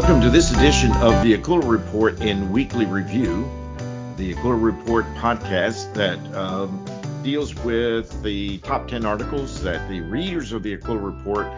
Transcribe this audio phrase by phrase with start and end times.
[0.00, 3.46] Welcome to this edition of the Aquila Report in Weekly Review,
[4.16, 6.82] the Aquila Report podcast that um,
[7.22, 11.48] deals with the top 10 articles that the readers of the Aquila Report,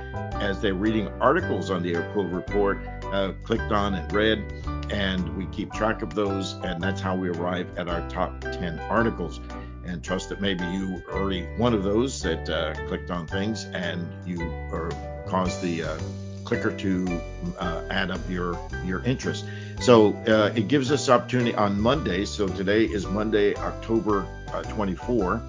[0.43, 2.79] as they're reading articles on the Aquila Report,
[3.13, 4.53] uh, clicked on and read.
[4.91, 8.81] And we keep track of those, and that's how we arrive at our top 10
[8.81, 9.39] articles.
[9.85, 13.67] And trust that maybe you are already one of those that uh, clicked on things
[13.67, 14.91] and you or
[15.29, 15.99] caused the uh,
[16.45, 17.21] clicker to
[17.59, 19.45] uh, add up your your interest.
[19.81, 22.25] So uh, it gives us opportunity on Monday.
[22.25, 25.43] So today is Monday, October uh, 24,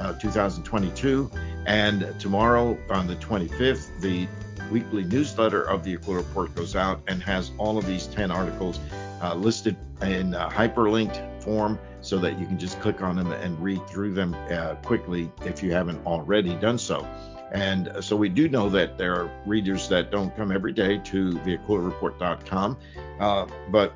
[0.00, 1.30] uh, 2022,
[1.66, 4.26] and tomorrow on the 25th, the
[4.70, 8.78] weekly newsletter of the Aquila Report goes out and has all of these 10 articles
[9.22, 13.84] uh, listed in hyperlinked form so that you can just click on them and read
[13.88, 17.06] through them uh, quickly if you haven't already done so.
[17.52, 21.32] And so we do know that there are readers that don't come every day to
[21.32, 22.76] theaquilareport.com,
[23.18, 23.92] uh, but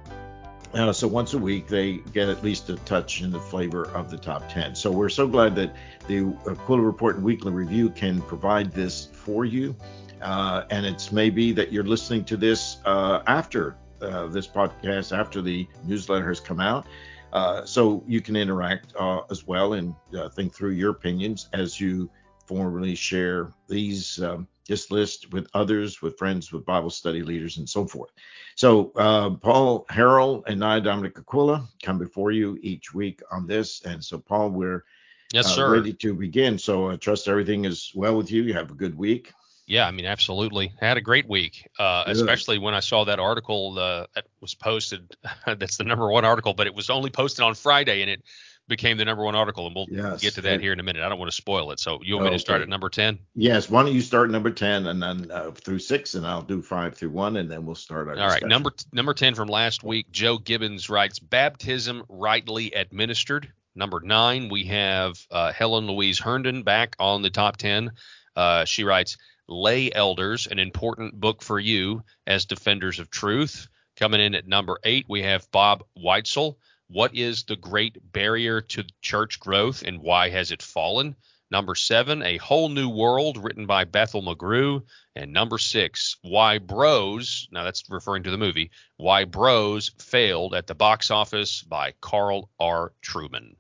[0.75, 4.11] uh, so once a week they get at least a touch in the flavor of
[4.11, 4.75] the top 10.
[4.75, 5.75] So we're so glad that
[6.09, 9.77] the Aquila Report and Weekly Review can provide this for you.
[10.21, 15.41] Uh, and it's maybe that you're listening to this uh, after uh, this podcast, after
[15.41, 16.87] the newsletter has come out.
[17.33, 18.95] Uh, so you can interact
[19.31, 19.95] as well and
[20.35, 22.11] think through your opinions as you
[22.47, 27.69] formally share these um, this list with others, with friends, with Bible study leaders, and
[27.69, 28.11] so forth.
[28.55, 33.83] So uh, Paul Harrell and I, Dominic Aquila, come before you each week on this.
[33.83, 34.85] And so Paul, we're
[35.33, 35.73] yes, uh, sir.
[35.73, 36.59] ready to begin.
[36.59, 38.43] So I trust everything is well with you.
[38.43, 39.33] You have a good week.
[39.67, 40.75] Yeah, I mean, absolutely.
[40.83, 44.55] I had a great week, uh, especially when I saw that article uh, that was
[44.55, 45.17] posted.
[45.47, 48.23] that's the number one article, but it was only posted on Friday, and it
[48.69, 51.03] became the number one article, and we'll yes, get to that here in a minute.
[51.03, 51.81] I don't want to spoil it.
[51.81, 52.33] So you want okay.
[52.33, 53.19] me to start at number 10?
[53.35, 53.69] Yes.
[53.69, 56.95] Why don't you start number 10 and then uh, through six, and I'll do five
[56.95, 58.45] through one, and then we'll start our All discussion.
[58.45, 58.51] right.
[58.51, 63.53] Number, number 10 from last week, Joe Gibbons writes Baptism rightly administered.
[63.75, 67.91] Number nine, we have uh, Helen Louise Herndon back on the top 10.
[68.37, 69.17] Uh, she writes,
[69.49, 73.69] Lay Elders, an important book for you as defenders of truth.
[73.97, 76.57] Coming in at number eight, we have Bob Weitzel.
[76.95, 81.17] What is the great barrier to church growth and why has it fallen?
[81.51, 84.81] Number seven, A Whole New World, written by Bethel McGrew.
[85.17, 90.69] And number six, Why Bros, now that's referring to the movie, Why Bros Failed at
[90.69, 92.93] the Box Office by Carl R.
[93.05, 93.57] Trueman.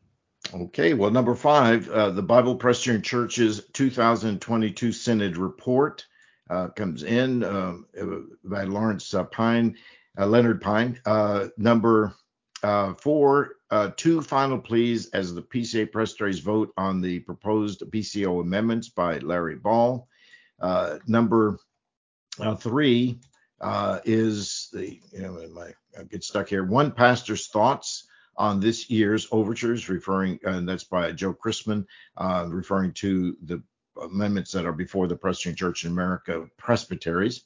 [0.54, 6.06] Okay, well, number five, uh, the Bible Presbyterian Church's 2022 Synod Report
[6.50, 7.78] uh, comes in uh,
[8.44, 9.76] by Lawrence uh, Pine,
[10.16, 11.00] uh, Leonard Pine.
[11.04, 12.14] Uh, number
[12.64, 18.40] uh, four, uh, two final pleas as the PCA presbyteries vote on the proposed BCO
[18.40, 20.08] amendments by Larry Ball.
[20.58, 21.58] Uh, number
[22.40, 23.20] uh, three
[23.60, 26.64] uh, is the, you know, my, I get stuck here.
[26.64, 31.84] One pastor's thoughts on this year's overtures, referring, and that's by Joe Chrisman,
[32.16, 33.62] uh, referring to the
[34.00, 37.42] amendments that are before the Presbyterian Church in America presbyteries.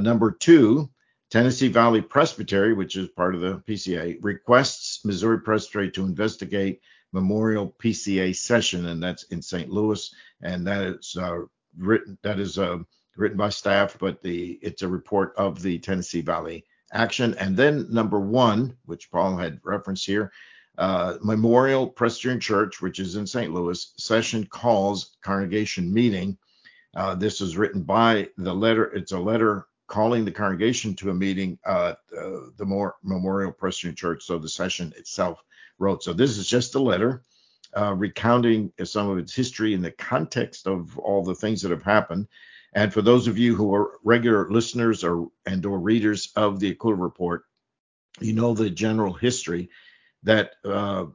[0.00, 0.88] number two,
[1.30, 6.80] Tennessee Valley Presbytery, which is part of the PCA, requests Missouri Presbytery to investigate
[7.12, 9.70] Memorial PCA session, and that's in St.
[9.70, 11.40] Louis, and that is uh,
[11.78, 12.78] written that is uh,
[13.16, 17.34] written by staff, but the it's a report of the Tennessee Valley action.
[17.38, 20.30] And then number one, which Paul had referenced here,
[20.78, 23.52] uh, Memorial Presbyterian Church, which is in St.
[23.52, 26.38] Louis, session calls congregation meeting.
[26.94, 28.86] Uh, this is written by the letter.
[28.92, 33.96] It's a letter calling the congregation to a meeting at uh, the More Memorial Presbyterian
[33.96, 34.24] Church.
[34.24, 35.42] So the session itself
[35.78, 36.02] wrote.
[36.02, 37.22] So this is just a letter
[37.76, 41.82] uh, recounting some of its history in the context of all the things that have
[41.82, 42.26] happened.
[42.72, 46.70] And for those of you who are regular listeners or and or readers of the
[46.70, 47.44] Aquila Report,
[48.20, 49.70] you know the general history
[50.22, 51.06] that uh,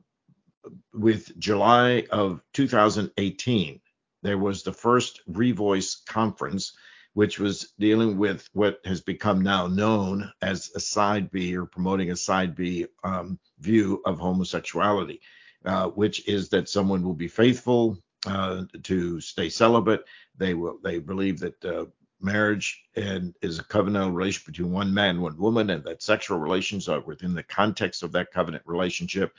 [0.94, 3.82] with July of 2018,
[4.24, 6.74] there was the first Revoice conference
[7.14, 12.12] which was dealing with what has become now known as a side B or promoting
[12.12, 15.20] a side B um, view of homosexuality,
[15.66, 20.06] uh, which is that someone will be faithful uh, to stay celibate.
[20.38, 20.78] They will.
[20.84, 21.86] They believe that uh,
[22.22, 26.40] marriage and is a covenantal relationship between one man and one woman, and that sexual
[26.40, 29.34] relations are within the context of that covenant relationship.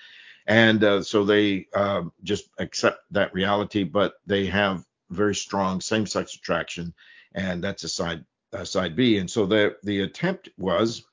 [0.46, 6.34] And uh, so they uh, just accept that reality, but they have very strong same-sex
[6.34, 6.92] attraction
[7.34, 8.24] and that's a side
[8.64, 9.18] side B.
[9.18, 11.04] And so the the attempt was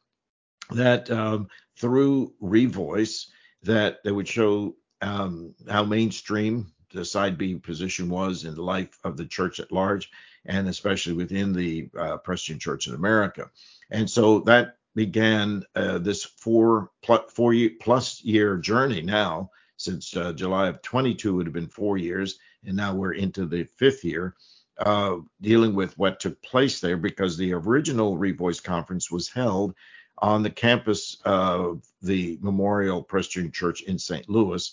[0.72, 3.28] that um, through Revoice
[3.64, 8.98] that they would show um, how mainstream the side B position was in the life
[9.04, 10.10] of the church at large,
[10.46, 13.50] and especially within the uh, Presbyterian Church in America.
[13.92, 20.16] And so that began uh, this four plus, four year, plus year journey now since
[20.18, 24.04] uh, July of 22 would have been four years, and now we're into the fifth
[24.04, 24.36] year.
[24.80, 29.76] Uh, dealing with what took place there because the original Revoice conference was held
[30.20, 34.30] on the campus of the Memorial Presbyterian Church in St.
[34.30, 34.72] Louis.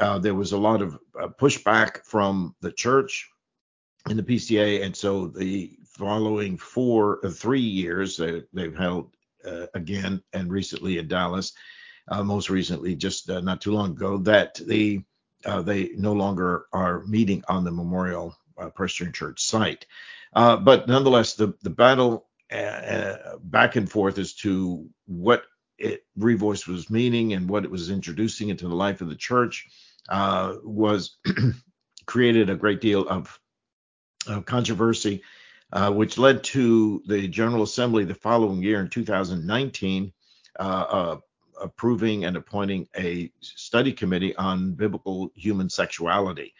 [0.00, 3.30] Uh, there was a lot of uh, pushback from the church
[4.10, 8.20] in the PCA, and so the following four, uh, three years,
[8.52, 9.14] they've held
[9.44, 11.52] uh, again and recently in Dallas,
[12.08, 15.02] uh, most recently just uh, not too long ago, that the
[15.62, 18.36] they no longer are meeting on the Memorial
[18.74, 19.86] Presbyterian Church site.
[20.32, 25.44] but nonetheless, the the battle uh, back and forth as to what
[25.78, 29.68] it revoice was meaning and what it was introducing into the life of the church
[30.08, 31.16] uh, was
[32.06, 33.38] created a great deal of,
[34.28, 35.22] of controversy,
[35.72, 40.12] uh, which led to the General Assembly the following year in 2019
[40.58, 41.16] uh, uh,
[41.60, 46.54] approving and appointing a study committee on biblical human sexuality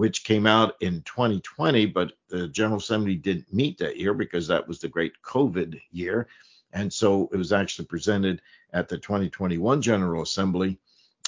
[0.00, 4.66] which came out in 2020, but the General Assembly didn't meet that year because that
[4.66, 6.26] was the great COVID year.
[6.72, 8.40] And so it was actually presented
[8.72, 10.78] at the 2021 General Assembly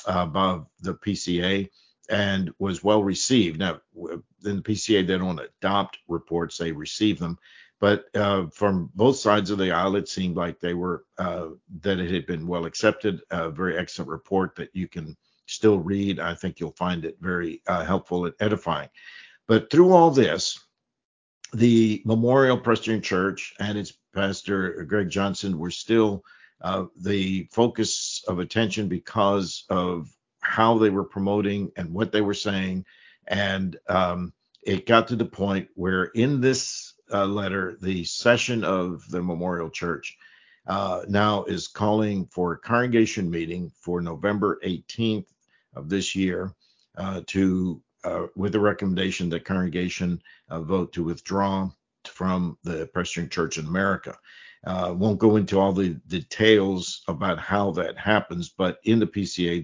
[0.06, 1.68] uh, by the PCA
[2.08, 3.58] and was well received.
[3.58, 7.36] Now, in the PCA, they don't adopt reports, they receive them.
[7.78, 11.48] But uh, from both sides of the aisle, it seemed like they were uh,
[11.82, 13.20] that it had been well accepted.
[13.30, 15.14] A very excellent report that you can
[15.52, 16.20] still read.
[16.20, 18.88] I think you'll find it very uh, helpful and edifying.
[19.46, 20.58] But through all this,
[21.52, 26.24] the Memorial Presbyterian Church and its pastor Greg Johnson were still
[26.62, 30.08] uh, the focus of attention because of
[30.40, 32.84] how they were promoting and what they were saying.
[33.26, 34.32] And um,
[34.62, 39.70] it got to the point where in this uh, letter, the session of the Memorial
[39.70, 40.16] Church
[40.66, 45.26] uh, now is calling for a congregation meeting for November 18th
[45.74, 46.52] of this year
[46.96, 51.70] uh, to uh, with the recommendation that congregation uh, vote to withdraw
[52.04, 54.16] from the Presbyterian Church in America.
[54.64, 59.62] Uh, won't go into all the details about how that happens, but in the PCA,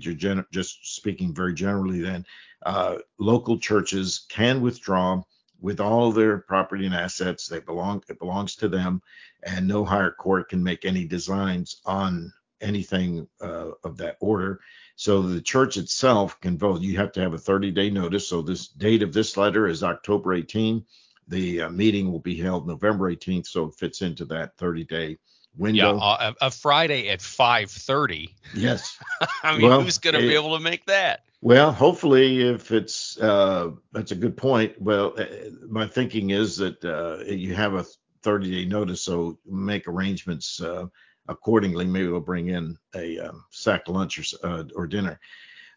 [0.50, 2.24] just speaking very generally, then
[2.66, 5.22] uh, local churches can withdraw
[5.60, 7.46] with all their property and assets.
[7.46, 9.00] They belong it belongs to them,
[9.44, 14.60] and no higher court can make any designs on anything uh, of that order.
[14.96, 16.80] So the church itself can vote.
[16.80, 18.26] You have to have a 30 day notice.
[18.28, 20.84] So this date of this letter is October 18.
[21.28, 25.18] The uh, meeting will be held November 18th, so it fits into that 30 day
[25.56, 25.96] window.
[25.96, 28.34] Yeah, uh, a, Friday at 5:30.
[28.54, 28.98] Yes.
[29.42, 31.24] I mean, well, who's going to be able to make that?
[31.40, 34.80] Well, hopefully, if it's uh, that's a good point.
[34.80, 35.26] Well, uh,
[35.68, 37.84] my thinking is that uh, you have a
[38.22, 40.86] 30 day notice, so make arrangements uh,
[41.28, 41.84] accordingly.
[41.84, 45.20] Maybe we'll bring in a um, sack lunch or, uh, or dinner.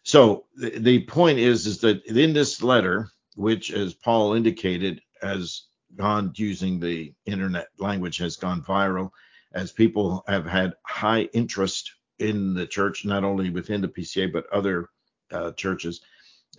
[0.03, 5.63] So the, the point is, is that in this letter, which as Paul indicated, has
[5.95, 9.11] gone using the internet language, has gone viral,
[9.53, 14.51] as people have had high interest in the church, not only within the PCA but
[14.51, 14.89] other
[15.31, 16.01] uh, churches,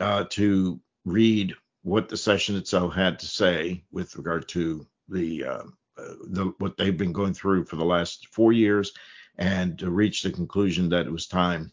[0.00, 5.62] uh, to read what the session itself had to say with regard to the uh,
[5.96, 8.92] the, what they've been going through for the last four years
[9.38, 11.72] and to reach the conclusion that it was time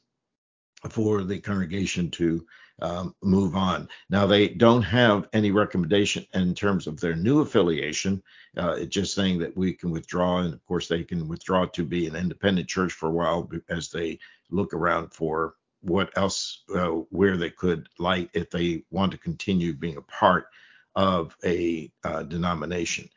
[0.89, 2.45] for the congregation to
[2.81, 3.89] um, move on.
[4.09, 8.23] Now, they don't have any recommendation in terms of their new affiliation.
[8.57, 11.83] Uh, it's just saying that we can withdraw, and of course, they can withdraw to
[11.83, 16.87] be an independent church for a while as they look around for what else, uh,
[17.09, 20.47] where they could light if they want to continue being a part
[20.95, 23.09] of a uh, denomination.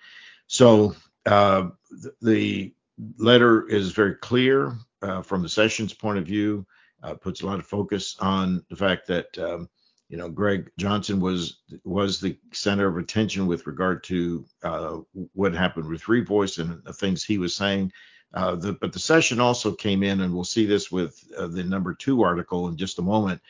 [0.53, 0.95] So
[1.25, 1.71] uh,
[2.21, 2.75] the
[3.17, 6.67] letter is very clear uh, from the session's point of view,
[7.03, 9.71] uh, puts a lot of focus on the fact that um,
[10.11, 14.99] you know Greg Johnson was was the center of attention with regard to uh,
[15.33, 17.91] what happened with Revoice and the things he was saying.
[18.35, 21.65] Uh, the, but the session also came in, and we'll see this with uh, the
[21.65, 23.41] number two article in just a moment,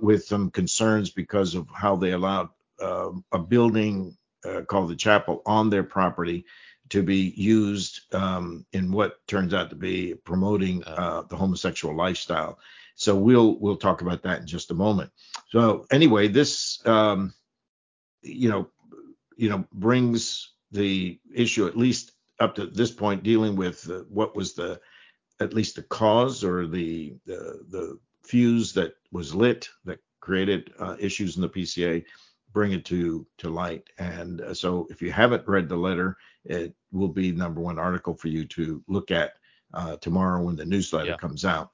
[0.00, 2.48] with some concerns because of how they allowed
[2.80, 6.44] a building uh, called the chapel on their property
[6.90, 12.58] to be used um, in what turns out to be promoting uh, the homosexual lifestyle.
[12.96, 15.10] So we'll we'll talk about that in just a moment.
[15.48, 17.32] So anyway, this um,
[18.22, 18.68] you know
[19.36, 24.36] you know brings the issue at least up to this point dealing with uh, what
[24.36, 24.80] was the
[25.40, 30.96] at least the cause or the the, the fuse that was lit that created uh,
[30.98, 32.04] issues in the PCA
[32.52, 33.84] bring it to to light.
[33.98, 38.14] And uh, so, if you haven't read the letter, it will be number one article
[38.14, 39.32] for you to look at
[39.74, 41.16] uh, tomorrow when the newsletter yeah.
[41.16, 41.70] comes out.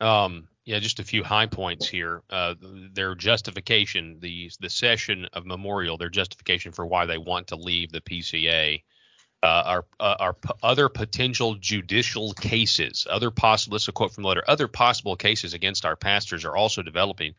[0.00, 2.22] Um, yeah, just a few high points here.
[2.30, 2.54] Uh,
[2.92, 7.90] their justification, the the session of memorial, their justification for why they want to leave
[7.90, 8.82] the PCA
[9.42, 13.74] uh, are uh, are p- other potential judicial cases, other possible.
[13.74, 14.44] This is a quote from the letter.
[14.46, 17.34] Other possible cases against our pastors are also developing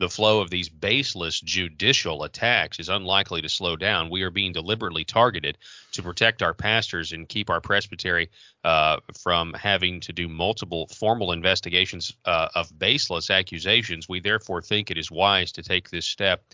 [0.00, 4.08] the flow of these baseless judicial attacks is unlikely to slow down.
[4.08, 5.58] We are being deliberately targeted
[5.92, 8.30] to protect our pastors and keep our presbytery
[8.64, 14.08] uh, from having to do multiple formal investigations uh, of baseless accusations.
[14.08, 16.44] We therefore think it is wise to take this step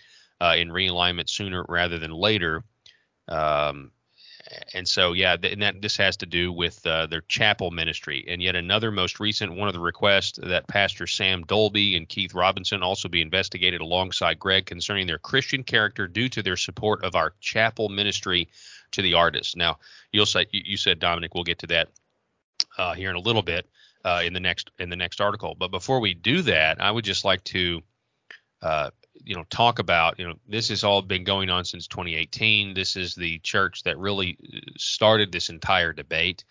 [0.41, 2.65] uh, in realignment sooner rather than later.
[3.29, 3.93] Um,
[4.75, 8.25] and so yeah, th- and that this has to do with uh, their chapel ministry.
[8.29, 12.35] And yet another most recent one of the requests that Pastor Sam Dolby and Keith
[12.35, 17.15] Robinson also be investigated alongside Greg concerning their Christian character due to their support of
[17.15, 18.49] our chapel ministry
[18.93, 19.57] to the artists.
[19.57, 19.79] Now
[20.12, 21.88] you'll say you said Dominic, we'll get to that
[22.79, 23.69] uh, here in a little bit
[24.05, 25.55] uh, in the next in the next article.
[25.59, 27.83] But before we do that, I would just like to
[28.62, 28.91] uh,
[29.25, 32.96] you know talk about you know this has all been going on since 2018 this
[32.96, 36.44] is the church that really uh, started this entire debate.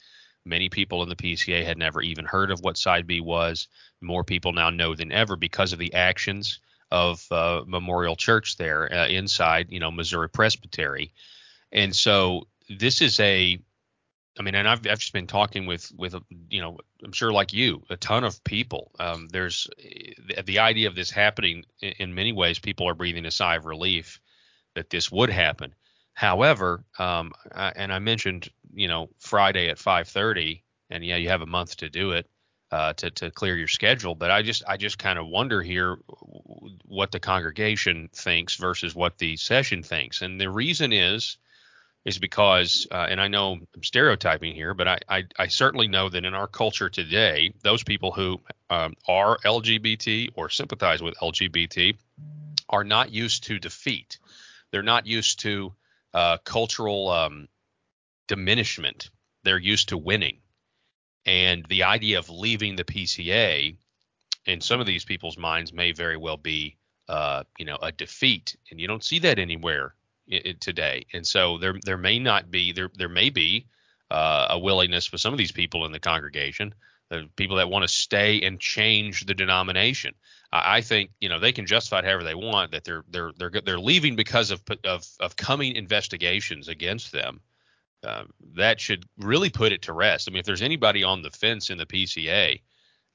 [0.45, 3.67] Many people in the pca had never even heard of what side b was.
[4.01, 6.59] More people now know than ever because of the actions
[6.91, 11.13] of uh, memorial church there uh, inside you know missouri presbytery.
[11.71, 13.59] And so this is a
[14.37, 16.15] I mean, and I've, I've just been talking with with
[16.49, 18.91] you know I'm sure like you a ton of people.
[18.99, 22.59] Um, there's the, the, idea of this happening in, in, many ways.
[22.59, 24.19] People are breathing a sigh of relief
[24.73, 25.73] that this would happen.
[26.13, 31.41] However, um, I, and I mentioned you know Friday at 5:30, and yeah, you have
[31.41, 32.29] a month to do it
[32.71, 34.15] uh, to to clear your schedule.
[34.15, 35.97] But I just I just kind of wonder here
[36.83, 41.37] what the congregation thinks versus what the session thinks, and the reason is
[42.05, 46.07] is because, uh, and I know I'm stereotyping here, but I, I, I, certainly know
[46.07, 51.97] that in our culture today, those people who um, are LGBT or sympathize with LGBT
[52.69, 54.19] are not used to defeat.
[54.71, 55.73] They're not used to
[56.13, 57.47] uh, cultural um,
[58.27, 59.09] diminishment.
[59.43, 60.41] They're used to winning.
[61.25, 63.75] And the idea of leaving the PCA
[64.45, 66.77] in some of these people's minds may very well be,
[67.09, 68.55] uh, you know, a defeat.
[68.69, 69.95] And you don't see that anywhere
[70.59, 71.05] today.
[71.13, 73.67] And so there there may not be there there may be
[74.11, 76.73] uh, a willingness for some of these people in the congregation,
[77.09, 80.13] the people that want to stay and change the denomination.
[80.51, 83.31] I, I think you know they can justify it however they want that they're they're
[83.37, 87.41] they're they're leaving because of of of coming investigations against them.
[88.03, 90.27] Uh, that should really put it to rest.
[90.27, 92.61] I mean, if there's anybody on the fence in the PCA,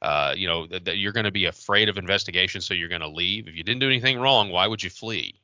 [0.02, 3.00] uh, you know that, that you're going to be afraid of investigation, so you're going
[3.00, 3.46] to leave.
[3.46, 5.40] If you didn't do anything wrong, why would you flee?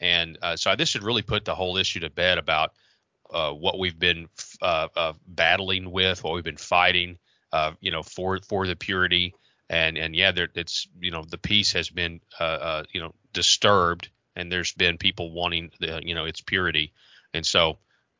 [0.00, 2.72] And uh, so this should really put the whole issue to bed about
[3.30, 4.28] uh, what we've been
[4.60, 7.18] uh, uh battling with, what we've been fighting,
[7.52, 9.34] uh, you know, for for the purity.
[9.68, 14.08] And and yeah, there, it's you know the peace has been uh, you know disturbed,
[14.34, 16.92] and there's been people wanting the, you know its purity.
[17.32, 17.78] And so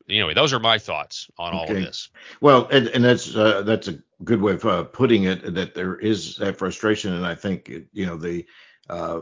[0.09, 2.09] anyway, those are my thoughts on all of this.
[2.39, 5.53] Well, and, and that's uh, that's a good way of uh, putting it.
[5.53, 8.45] That there is that frustration, and I think you know the
[8.89, 9.21] uh,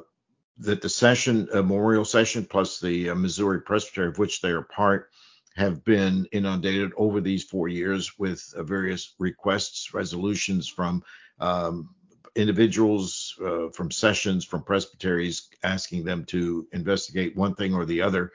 [0.60, 4.62] that the session, uh, memorial session, plus the uh, Missouri Presbytery, of which they are
[4.62, 5.10] part,
[5.56, 11.04] have been inundated over these four years with uh, various requests, resolutions from
[11.40, 11.90] um,
[12.36, 18.32] individuals, uh, from sessions, from presbyteries, asking them to investigate one thing or the other,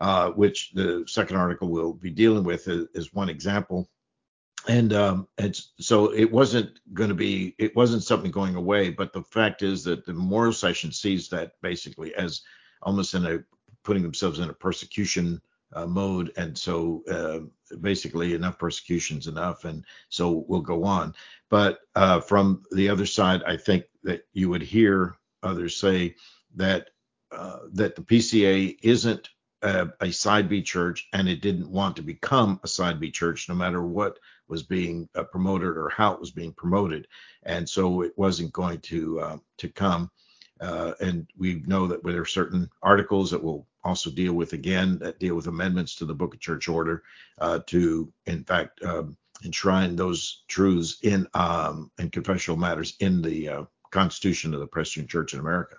[0.00, 3.88] uh, which the second article will be dealing with is, as one example
[4.68, 9.12] and um, it's so it wasn't going to be it wasn't something going away but
[9.12, 12.42] the fact is that the memorial session sees that basically as
[12.82, 13.38] almost in a
[13.84, 15.40] putting themselves in a persecution
[15.72, 16.32] uh, mode.
[16.36, 21.14] And so uh, basically enough persecution's enough and so we'll go on.
[21.48, 26.14] But uh, from the other side i think that you would hear others say
[26.54, 26.90] that
[27.32, 29.28] uh, that the pca isn't
[29.62, 33.48] a, a side B church and it didn't want to become a side B church
[33.48, 37.06] no matter what was being uh, promoted or how it was being promoted,
[37.44, 40.10] and so it wasn't going to uh, to come.
[40.60, 44.98] Uh, and we know that there are certain articles that we'll also deal with again
[44.98, 47.02] that deal with amendments to the Book of Church Order
[47.38, 53.48] uh, to, in fact, um, enshrine those truths in um, in confessional matters in the
[53.48, 55.76] uh, Constitution of the Presbyterian Church in America.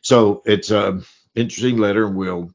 [0.00, 1.04] So it's an
[1.34, 2.50] interesting letter, and we'll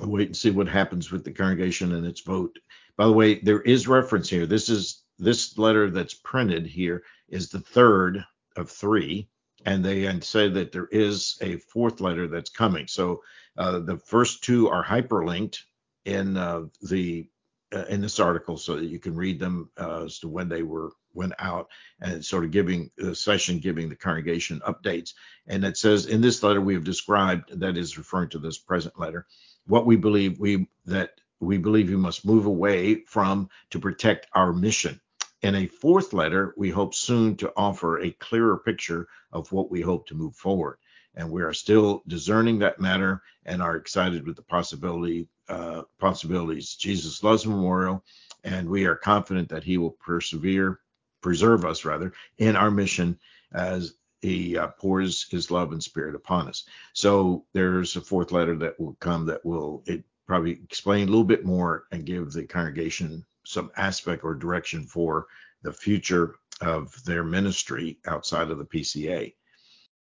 [0.00, 2.58] wait and see what happens with the congregation and its vote.
[2.96, 4.46] By the way, there is reference here.
[4.46, 8.24] This is this letter that's printed here is the third
[8.56, 9.28] of three,
[9.64, 12.86] and they say that there is a fourth letter that's coming.
[12.86, 13.22] So
[13.56, 15.58] uh, the first two are hyperlinked
[16.04, 17.28] in uh, the
[17.74, 20.62] uh, in this article so that you can read them uh, as to when they
[20.62, 21.68] were went out
[22.00, 25.12] and sort of giving the session giving the congregation updates
[25.48, 28.98] and it says in this letter we have described that is referring to this present
[28.98, 29.26] letter
[29.68, 34.52] what we believe we that we believe we must move away from to protect our
[34.52, 35.00] mission
[35.42, 39.80] in a fourth letter we hope soon to offer a clearer picture of what we
[39.80, 40.78] hope to move forward
[41.14, 46.74] and we are still discerning that matter and are excited with the possibility uh, possibilities.
[46.74, 48.04] Jesus loves Memorial,
[48.44, 50.80] and we are confident that He will persevere,
[51.22, 53.18] preserve us rather, in our mission
[53.52, 56.64] as He uh, pours His love and Spirit upon us.
[56.92, 61.24] So there's a fourth letter that will come that will it probably explain a little
[61.24, 65.26] bit more and give the congregation some aspect or direction for
[65.62, 69.34] the future of their ministry outside of the PCA.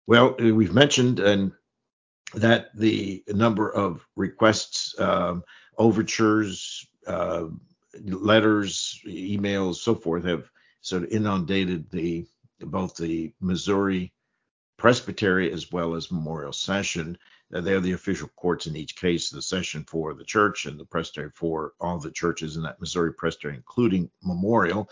[0.06, 1.52] Well, we've mentioned and
[2.34, 5.42] that the number of requests, um,
[5.78, 7.46] overtures, uh,
[8.04, 10.48] letters, emails, so forth have
[10.80, 12.26] sort of inundated the
[12.66, 14.12] both the Missouri
[14.78, 17.18] Presbytery as well as Memorial Session.
[17.50, 21.30] They're the official courts in each case, the session for the church and the presbytery
[21.34, 24.88] for all the churches in that Missouri Presbytery, including Memorial.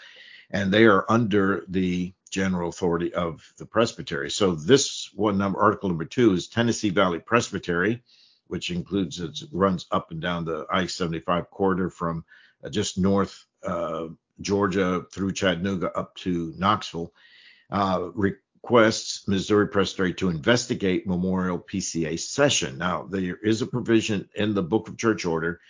[0.50, 4.30] And they are under the general authority of the presbytery.
[4.30, 8.02] So this one number, article number two, is Tennessee Valley Presbytery,
[8.46, 12.24] which includes it runs up and down the I-75 corridor from
[12.62, 14.08] uh, just north uh,
[14.40, 17.12] Georgia through Chattanooga up to Knoxville.
[17.70, 22.78] Uh, requests Missouri Presbytery to investigate Memorial PCA session.
[22.78, 25.60] Now there is a provision in the Book of Church Order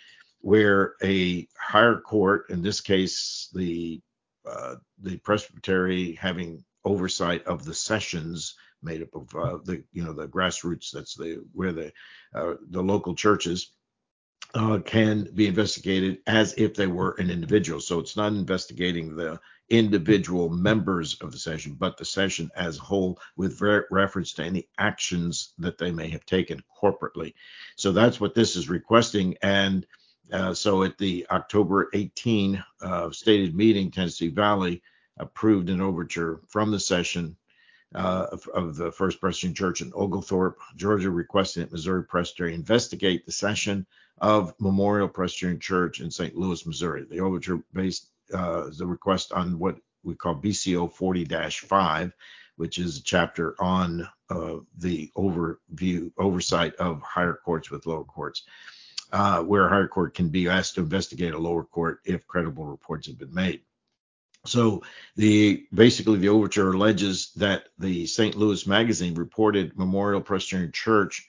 [0.41, 4.01] where a higher court, in this case the
[4.45, 10.13] uh, the presbytery having oversight of the sessions made up of uh, the you know
[10.13, 11.91] the grassroots that's the where the
[12.33, 13.71] uh, the local churches
[14.55, 19.39] uh, can be investigated as if they were an individual so it's not investigating the
[19.71, 24.43] individual members of the session but the session as a whole with re- reference to
[24.43, 27.33] any actions that they may have taken corporately
[27.77, 29.87] so that's what this is requesting and
[30.31, 34.81] uh, so at the October 18 uh, stated meeting, Tennessee Valley
[35.17, 37.35] approved an overture from the session
[37.93, 43.25] uh, of, of, the First Presbyterian Church in Oglethorpe, Georgia, requesting that Missouri Presbytery investigate
[43.25, 43.85] the session
[44.19, 46.33] of Memorial Presbyterian Church in St.
[46.33, 47.05] Louis, Missouri.
[47.09, 52.11] The overture based uh, the request on what we call BCO 40-5,
[52.57, 58.43] which is a chapter on uh, the overview oversight of higher courts with lower courts
[59.11, 62.65] uh, where a higher court can be asked to investigate a lower court if credible
[62.65, 63.61] reports have been made.
[64.45, 64.81] So
[65.15, 68.35] the basically the overture alleges that the St.
[68.35, 71.27] Louis Magazine reported Memorial Presbyterian Church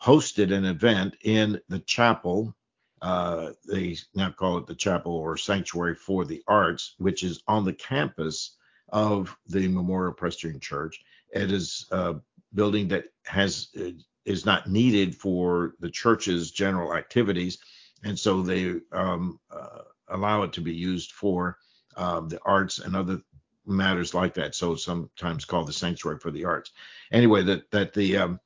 [0.00, 2.54] hosted an event in the chapel.
[3.02, 7.64] Uh, they now call it the chapel or sanctuary for the arts, which is on
[7.64, 8.56] the campus
[8.90, 11.02] of the Memorial Presbyterian Church.
[11.30, 12.14] It is a
[12.54, 13.90] building that has uh,
[14.24, 17.58] is not needed for the church's general activities,
[18.04, 21.58] and so they um, uh, allow it to be used for
[21.96, 23.20] um, the arts and other
[23.66, 24.54] matters like that.
[24.54, 26.70] So sometimes called the sanctuary for the arts.
[27.10, 28.40] Anyway, that that the um,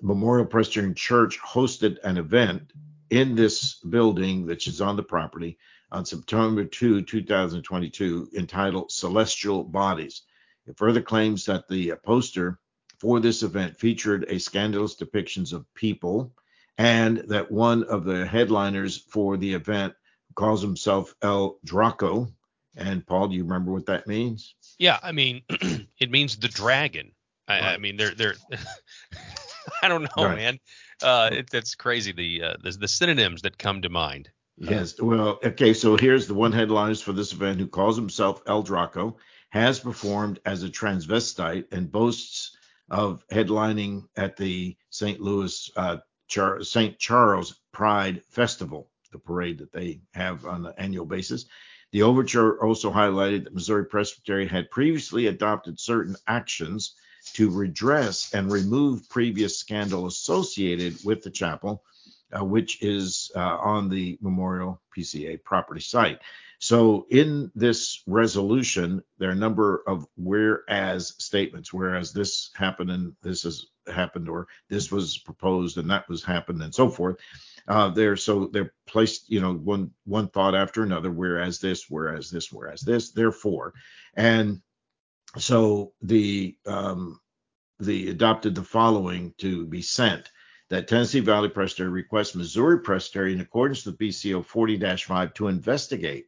[0.00, 2.72] Memorial Presbyterian Church hosted an event
[3.12, 5.58] in this building, which is on the property,
[5.90, 10.22] on September 2, 2022, entitled Celestial Bodies.
[10.66, 12.58] It further claims that the poster
[12.98, 16.32] for this event featured a scandalous depictions of people,
[16.78, 19.92] and that one of the headliners for the event
[20.34, 22.28] calls himself El Draco.
[22.78, 24.54] And Paul, do you remember what that means?
[24.78, 25.42] Yeah, I mean,
[26.00, 27.12] it means the dragon.
[27.46, 27.74] I, right.
[27.74, 28.36] I mean, they're they're.
[29.82, 30.36] I don't know, right.
[30.36, 30.60] man.
[31.02, 32.12] Uh, it, that's crazy.
[32.12, 34.30] The, uh, the the synonyms that come to mind.
[34.56, 35.00] Yes.
[35.00, 35.74] Well, okay.
[35.74, 39.16] So here's the one headliners for this event who calls himself El Draco,
[39.50, 42.56] has performed as a transvestite and boasts
[42.90, 45.20] of headlining at the St.
[45.20, 46.98] Louis uh, Char- St.
[46.98, 51.46] Charles Pride Festival, the parade that they have on an annual basis.
[51.92, 56.94] The overture also highlighted that Missouri Presbytery had previously adopted certain actions
[57.34, 61.82] to redress and remove previous scandal associated with the chapel,
[62.36, 66.20] uh, which is uh, on the Memorial PCA property site.
[66.62, 73.14] So in this resolution, there are a number of whereas statements, whereas this happened and
[73.20, 77.16] this has happened, or this was proposed and that was happened and so forth.
[77.66, 82.30] Uh, they're so they're placed, you know, one one thought after another, whereas this, whereas
[82.30, 83.74] this, whereas this, therefore.
[84.14, 84.62] And
[85.38, 87.20] so the um,
[87.78, 90.30] the adopted the following to be sent
[90.70, 96.26] that Tennessee Valley Presbytery requests Missouri Presbytery, in accordance with BCO 40-5, to investigate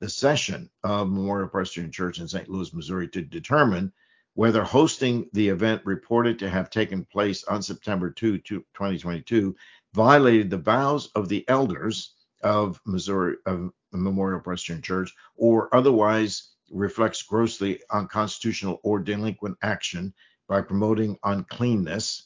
[0.00, 2.48] the session of Memorial Presbyterian Church in St.
[2.48, 3.92] Louis, Missouri, to determine
[4.34, 9.54] whether hosting the event reported to have taken place on September 2, 2022,
[9.92, 17.22] violated the vows of the elders of Missouri of Memorial Presbyterian Church, or otherwise reflects
[17.22, 20.12] grossly unconstitutional or delinquent action
[20.48, 22.24] by promoting uncleanness,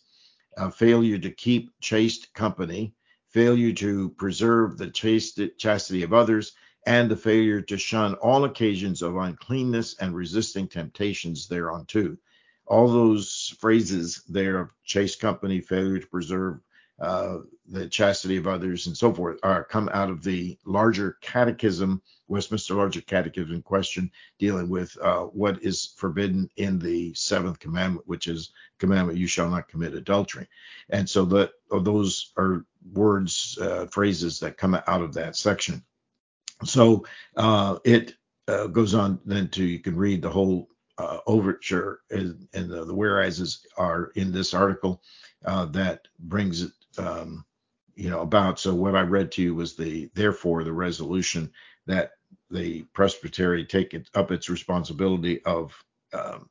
[0.75, 2.95] failure to keep chaste company,
[3.31, 6.53] failure to preserve the chaste, chastity of others,
[6.87, 12.17] and the failure to shun all occasions of uncleanness and resisting temptations thereunto.
[12.67, 16.61] All those phrases there of chaste company, failure to preserve
[17.01, 22.01] uh, the chastity of others, and so forth, are come out of the larger catechism,
[22.29, 28.27] Westminster Larger Catechism question, dealing with uh, what is forbidden in the seventh commandment, which
[28.27, 30.49] is commandment you shall not commit adultery.
[30.91, 35.83] And so that those are words, uh, phrases that come out of that section.
[36.65, 38.15] So uh, it
[38.49, 42.85] uh, goes on then to you can read the whole uh, overture and, and the,
[42.85, 45.03] the whereases are in this article
[45.45, 47.45] uh, that brings it um,
[47.97, 48.61] you know about.
[48.61, 51.53] So what I read to you was the therefore the resolution
[51.87, 52.13] that
[52.51, 55.73] the presbytery take it up its responsibility of
[56.13, 56.49] um,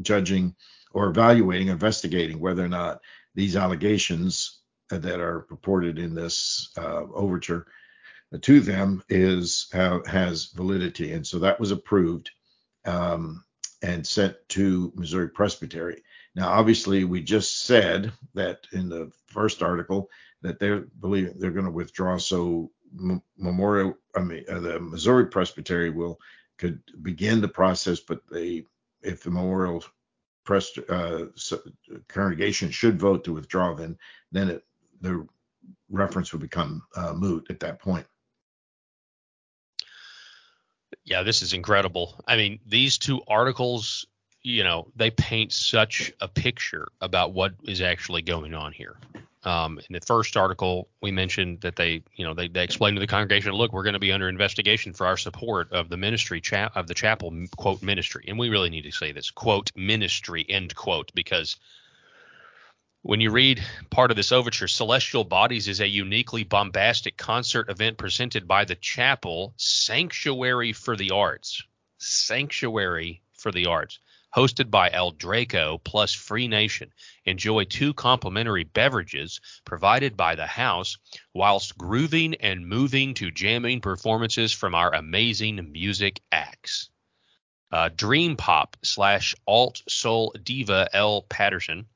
[0.00, 0.54] judging
[0.92, 3.00] or evaluating, investigating whether or not
[3.34, 7.66] these allegations that are purported in this uh, overture
[8.40, 12.30] to them is uh, has validity, and so that was approved
[12.86, 13.44] um,
[13.82, 16.02] and sent to Missouri Presbytery.
[16.34, 20.08] Now, obviously, we just said that in the first article
[20.40, 22.70] that they're believing they're going to withdraw, so
[23.38, 26.18] Memorial, I mean, uh, the Missouri Presbytery will
[26.58, 28.64] could begin the process, but they,
[29.02, 29.84] if the Memorial
[30.44, 31.26] Pres- uh,
[32.08, 33.96] congregation should vote to withdraw, then
[34.32, 34.64] then it,
[35.00, 35.26] the
[35.90, 38.06] reference would become uh, moot at that point.
[41.04, 42.22] Yeah, this is incredible.
[42.26, 44.06] I mean, these two articles,
[44.42, 48.96] you know, they paint such a picture about what is actually going on here.
[49.44, 53.00] Um, in the first article, we mentioned that they, you know, they, they explained to
[53.00, 56.40] the congregation, look, we're going to be under investigation for our support of the ministry
[56.40, 60.46] cha- of the chapel quote ministry, and we really need to say this quote ministry
[60.48, 61.56] end quote because
[63.02, 67.98] when you read part of this overture, Celestial Bodies is a uniquely bombastic concert event
[67.98, 71.64] presented by the chapel Sanctuary for the Arts.
[71.98, 73.98] Sanctuary for the Arts.
[74.34, 76.90] Hosted by El Draco plus Free Nation.
[77.24, 80.96] Enjoy two complimentary beverages provided by the house
[81.34, 86.88] whilst grooving and moving to jamming performances from our amazing music acts.
[87.70, 91.22] Uh, Dream Pop slash Alt Soul Diva L.
[91.22, 91.86] Patterson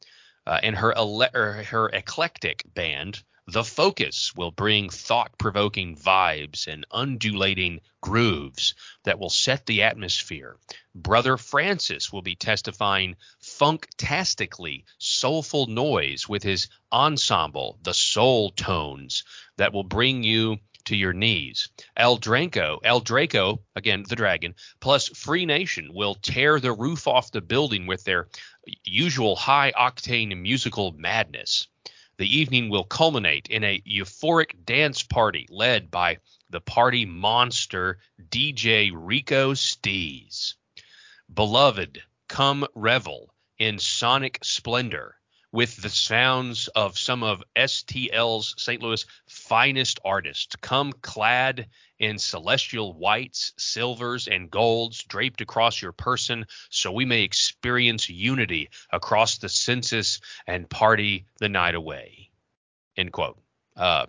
[0.46, 7.80] uh, and her ele- her eclectic band, The Focus, will bring thought-provoking vibes and undulating
[8.00, 10.58] grooves that will set the atmosphere.
[10.96, 19.22] Brother Francis will be testifying funktastically soulful noise with his ensemble, the Soul Tones,
[19.58, 21.68] that will bring you to your knees.
[21.96, 27.30] El Draco, El Draco, again the dragon, plus Free Nation will tear the roof off
[27.30, 28.26] the building with their
[28.84, 31.68] usual high octane musical madness.
[32.18, 37.98] The evening will culminate in a euphoric dance party led by the party monster
[38.30, 40.54] DJ Rico Stees.
[41.32, 45.16] Beloved, come revel in sonic splendor
[45.56, 48.82] with the sounds of some of STL's St.
[48.82, 50.54] Louis finest artists.
[50.56, 57.22] Come clad in celestial whites, silvers, and golds draped across your person, so we may
[57.22, 62.28] experience unity across the census and party the night away.
[62.98, 63.38] End quote.
[63.74, 64.04] Uh,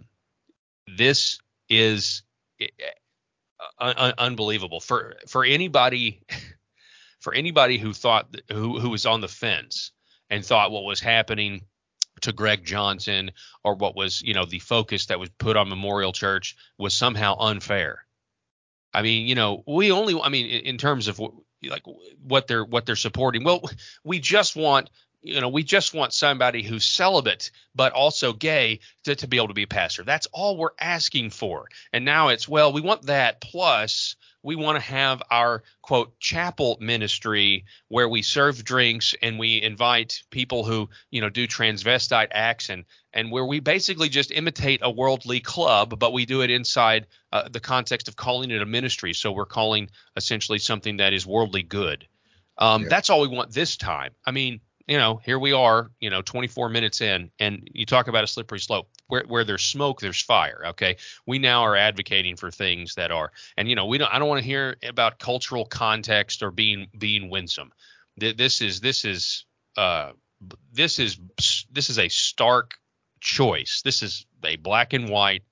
[0.97, 2.23] this is
[2.61, 6.19] uh, un- unbelievable for for anybody
[7.21, 9.93] for anybody who thought who who was on the fence
[10.29, 11.61] and thought what was happening
[12.21, 13.31] to Greg Johnson
[13.63, 17.37] or what was, you know, the focus that was put on Memorial Church was somehow
[17.39, 18.05] unfair.
[18.93, 21.19] I mean, you know, we only I mean in, in terms of
[21.63, 21.83] like
[22.21, 23.43] what they're what they're supporting.
[23.43, 23.61] Well,
[24.03, 24.89] we just want
[25.21, 29.49] you know, we just want somebody who's celibate but also gay to, to be able
[29.49, 30.03] to be a pastor.
[30.03, 31.65] That's all we're asking for.
[31.91, 34.15] And now it's well, we want that plus
[34.47, 40.23] we want to have our quote chapel ministry where we serve drinks and we invite
[40.29, 44.89] people who you know do transvestite acts and and where we basically just imitate a
[44.89, 49.13] worldly club but we do it inside uh, the context of calling it a ministry
[49.13, 52.07] so we're calling essentially something that is worldly good
[52.57, 52.87] um, yeah.
[52.89, 56.21] that's all we want this time i mean you know, here we are, you know,
[56.21, 58.89] 24 minutes in, and you talk about a slippery slope.
[59.07, 60.63] Where where there's smoke, there's fire.
[60.67, 64.13] Okay, we now are advocating for things that are, and you know, we don't.
[64.13, 67.71] I don't want to hear about cultural context or being being winsome.
[68.17, 69.45] This is this is
[69.75, 70.11] uh
[70.71, 71.17] this is
[71.71, 72.75] this is a stark
[73.19, 73.81] choice.
[73.83, 75.43] This is a black and white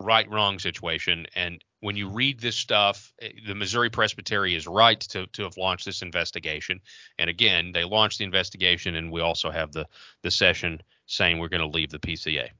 [0.00, 5.00] right wrong situation and when you read this stuff eh, the missouri presbytery is right
[5.00, 6.80] to, to have launched this investigation.
[7.18, 9.86] And again they launched the investigation and we also have the
[10.22, 12.50] the session saying we're going to leave the pca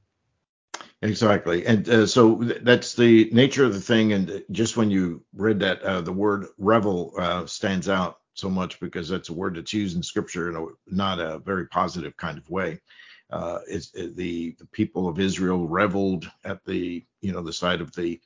[1.01, 1.65] exactly.
[1.65, 4.13] And uh, so that's the nature of the thing.
[4.13, 8.79] And just when you read that uh, the word revel uh, stands out so much
[8.79, 12.37] because that's a word that's used in scripture in a not a very positive kind
[12.37, 12.79] of way.
[13.29, 17.79] Uh, is, is the, the people of Israel reveled at the you know the side
[17.79, 18.19] of the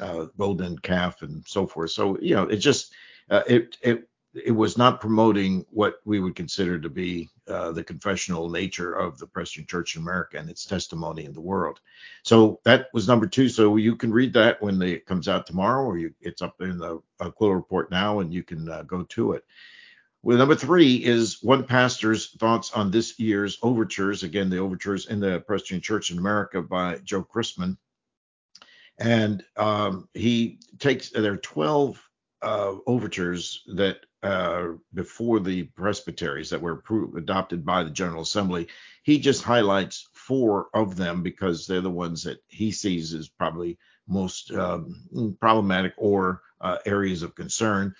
[0.00, 1.90] uh, golden calf and so forth.
[1.90, 2.92] So you know it just
[3.30, 7.82] uh, it it it was not promoting what we would consider to be uh, the
[7.82, 11.80] confessional nature of the Presbyterian Church in America and its testimony in the world.
[12.22, 13.48] So that was number two.
[13.48, 16.78] So you can read that when it comes out tomorrow, or you, it's up in
[16.78, 19.44] the uh, Quill Report now, and you can uh, go to it.
[20.22, 24.22] Well, number three is one pastor's thoughts on this year's overtures.
[24.22, 27.78] Again, the overtures in the Presbyterian Church in America by Joe Chrisman.
[29.00, 32.00] And um, he takes, there are 12
[32.42, 38.68] uh, overtures that uh, before the presbyteries that were approved, adopted by the General Assembly.
[39.02, 43.78] He just highlights four of them because they're the ones that he sees as probably
[44.06, 47.94] most um, problematic or uh, areas of concern.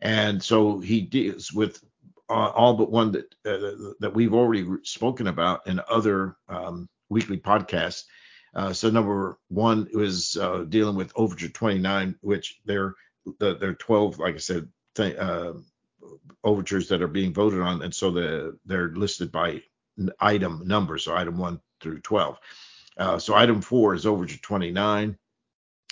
[0.00, 1.82] And so he deals with
[2.28, 7.38] uh, all but one that uh, that we've already spoken about in other um, weekly
[7.38, 8.04] podcasts.
[8.56, 12.94] Uh, so number one was uh, dealing with Overture 29, which they're
[13.38, 15.52] the, they're 12, like I said, th- uh,
[16.42, 19.60] overtures that are being voted on, and so the, they're listed by
[20.20, 22.38] item number, so item one through 12.
[22.96, 25.18] Uh, so item four is Overture 29,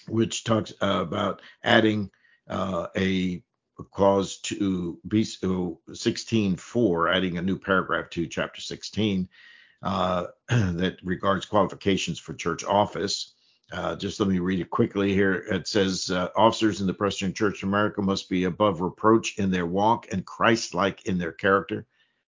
[0.09, 2.11] which talks about adding
[2.51, 3.43] a
[3.91, 9.29] clause to be 16.4, adding a new paragraph to chapter 16
[9.85, 13.35] uh, that regards qualifications for church office.
[13.71, 15.35] Uh, just let me read it quickly here.
[15.51, 19.51] It says uh, officers in the Presbyterian Church of America must be above reproach in
[19.51, 21.87] their walk and Christ-like in their character,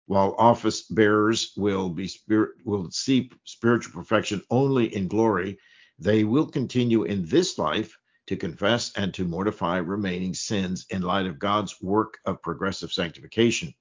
[0.06, 5.58] while office bearers will be spirit will see spiritual perfection only in glory.
[6.00, 11.26] They will continue in this life to confess and to mortify remaining sins in light
[11.26, 13.74] of God's work of progressive sanctification.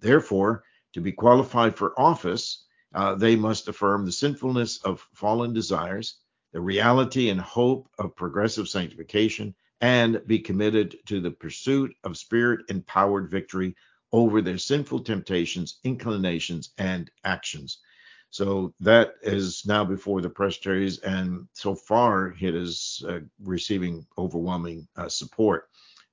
[0.00, 2.65] Therefore, to be qualified for office,
[2.96, 6.16] uh, they must affirm the sinfulness of fallen desires,
[6.52, 12.60] the reality and hope of progressive sanctification, and be committed to the pursuit of spirit
[12.70, 13.76] empowered victory
[14.12, 17.80] over their sinful temptations, inclinations, and actions.
[18.30, 24.88] So that is now before the presbyteries, and so far it is uh, receiving overwhelming
[24.96, 25.68] uh, support.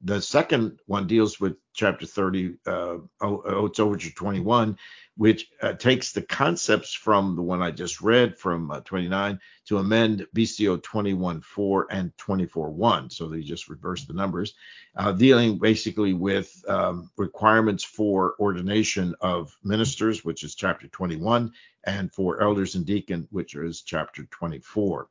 [0.05, 4.77] The second one deals with chapter 30, uh, Oates Overture 21,
[5.15, 9.77] which uh, takes the concepts from the one I just read from uh, 29 to
[9.77, 13.13] amend BCO 21.4 and 24.1.
[13.13, 14.55] So they just reverse the numbers,
[14.97, 21.53] uh, dealing basically with um, requirements for ordination of ministers, which is chapter 21,
[21.85, 25.07] and for elders and deacon, which is chapter 24.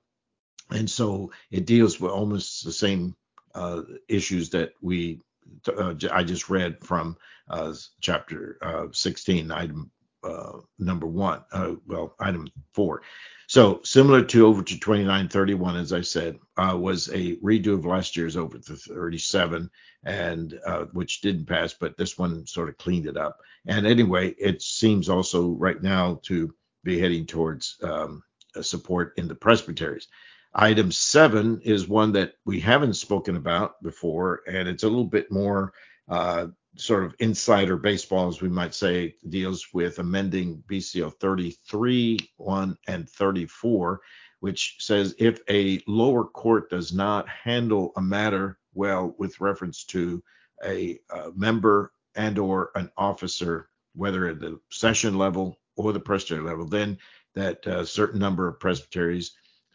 [0.70, 3.16] And so it deals with almost the same
[3.54, 5.20] uh, issues that we
[5.68, 7.16] uh, I just read from
[7.48, 9.90] uh, chapter uh, 16, item
[10.24, 13.02] uh, number one, uh, well, item four.
[13.48, 18.76] So similar to Overture 2931, as I said, was a redo of last year's Overture
[18.76, 19.68] 37,
[20.04, 20.60] and
[20.92, 23.40] which didn't pass, but this one sort of cleaned it up.
[23.66, 28.22] And anyway, it seems also right now to be heading towards um,
[28.60, 30.08] support in the presbyteries.
[30.54, 35.32] Item seven is one that we haven't spoken about before, and it's a little bit
[35.32, 35.72] more
[36.08, 42.78] uh, sort of insider baseball, as we might say, deals with amending BCO 33, 1,
[42.86, 44.00] and 34,
[44.40, 50.22] which says if a lower court does not handle a matter well with reference to
[50.64, 56.44] a, a member and or an officer, whether at the session level or the presbytery
[56.44, 56.98] level, then
[57.34, 59.32] that uh, certain number of presbyteries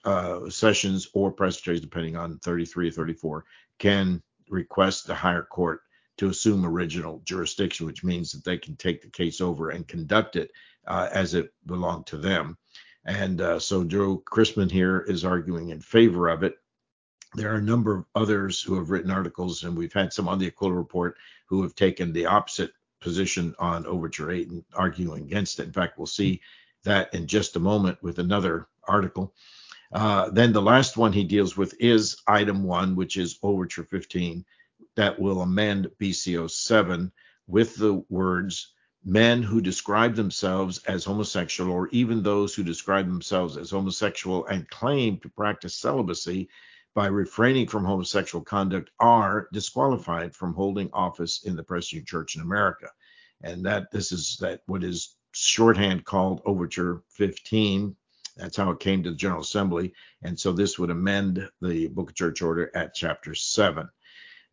[0.07, 3.45] uh, sessions or presbyteries, depending on 33 or 34,
[3.77, 5.81] can request the higher court
[6.17, 10.37] to assume original jurisdiction, which means that they can take the case over and conduct
[10.37, 10.51] it
[10.87, 12.57] uh, as it belonged to them.
[13.03, 16.57] And uh, so Joe Chrisman here is arguing in favor of it.
[17.33, 20.39] There are a number of others who have written articles, and we've had some on
[20.39, 21.17] the Aquila Report
[21.47, 25.65] who have taken the opposite position on Overture 8 and arguing against it.
[25.65, 26.39] In fact, we'll see
[26.85, 29.33] that in just a moment with another article.
[29.91, 34.45] Uh, then the last one he deals with is item one, which is Overture 15,
[34.95, 37.11] that will amend BCO 7
[37.47, 38.73] with the words
[39.07, 44.69] men who describe themselves as homosexual, or even those who describe themselves as homosexual and
[44.69, 46.49] claim to practice celibacy
[46.93, 52.41] by refraining from homosexual conduct, are disqualified from holding office in the Presbyterian Church in
[52.41, 52.89] America.
[53.41, 57.95] And that this is that what is shorthand called Overture 15.
[58.37, 59.93] That's how it came to the General Assembly.
[60.23, 63.89] And so this would amend the Book of Church Order at chapter 7.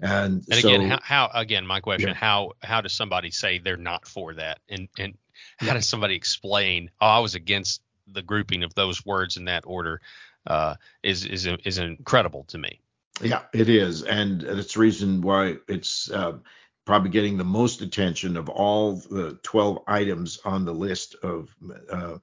[0.00, 2.14] And, and so, again, how, how, again, my question: yeah.
[2.14, 5.16] how how does somebody say they're not for that, and and
[5.58, 5.74] how yeah.
[5.74, 6.90] does somebody explain?
[7.00, 10.00] Oh, I was against the grouping of those words in that order.
[10.46, 12.80] Uh, is is is incredible to me.
[13.22, 16.38] Yeah, it is, and that's the reason why it's uh,
[16.84, 21.54] probably getting the most attention of all the 12 items on the list of
[21.90, 22.18] uh,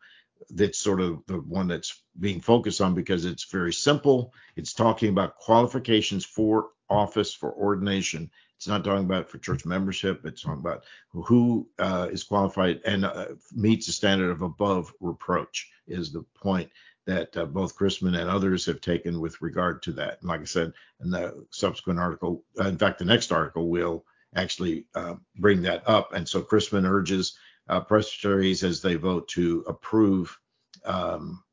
[0.50, 4.34] that's sort of the one that's being focused on because it's very simple.
[4.56, 8.30] It's talking about qualifications for office for ordination.
[8.58, 10.26] It's not talking about for church membership.
[10.26, 15.72] It's talking about who uh, is qualified and uh, meets the standard of above reproach
[15.88, 16.70] is the point
[17.08, 20.20] that uh, both Chrisman and others have taken with regard to that.
[20.22, 24.06] And like I said, in the subsequent article, uh, in fact, the next article will
[24.36, 26.14] actually uh, bring that up.
[26.14, 27.38] And so Chrisman urges
[27.80, 30.38] presbyteries as they vote to approve
[30.86, 31.44] um,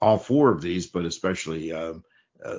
[0.00, 2.02] all four of these, but especially um,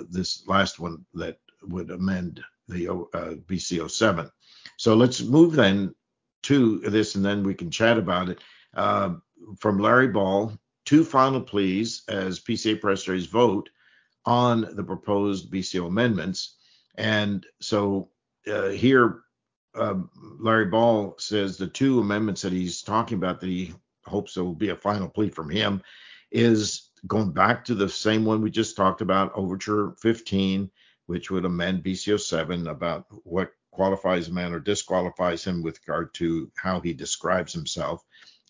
[0.09, 4.29] this last one that would amend the uh, BCO 7.
[4.77, 5.95] So let's move then
[6.43, 8.39] to this, and then we can chat about it.
[8.73, 9.15] Uh,
[9.59, 10.53] from Larry Ball,
[10.85, 13.69] two final pleas as PCA presbyteries vote
[14.25, 16.55] on the proposed BCO amendments.
[16.95, 18.09] And so
[18.51, 19.21] uh, here,
[19.75, 19.95] uh,
[20.39, 23.73] Larry Ball says the two amendments that he's talking about that he
[24.05, 25.81] hopes there will be a final plea from him
[26.31, 30.69] is going back to the same one we just talked about, Overture 15,
[31.05, 36.13] which would amend BCO 7 about what qualifies a man or disqualifies him with regard
[36.15, 38.03] to how he describes himself.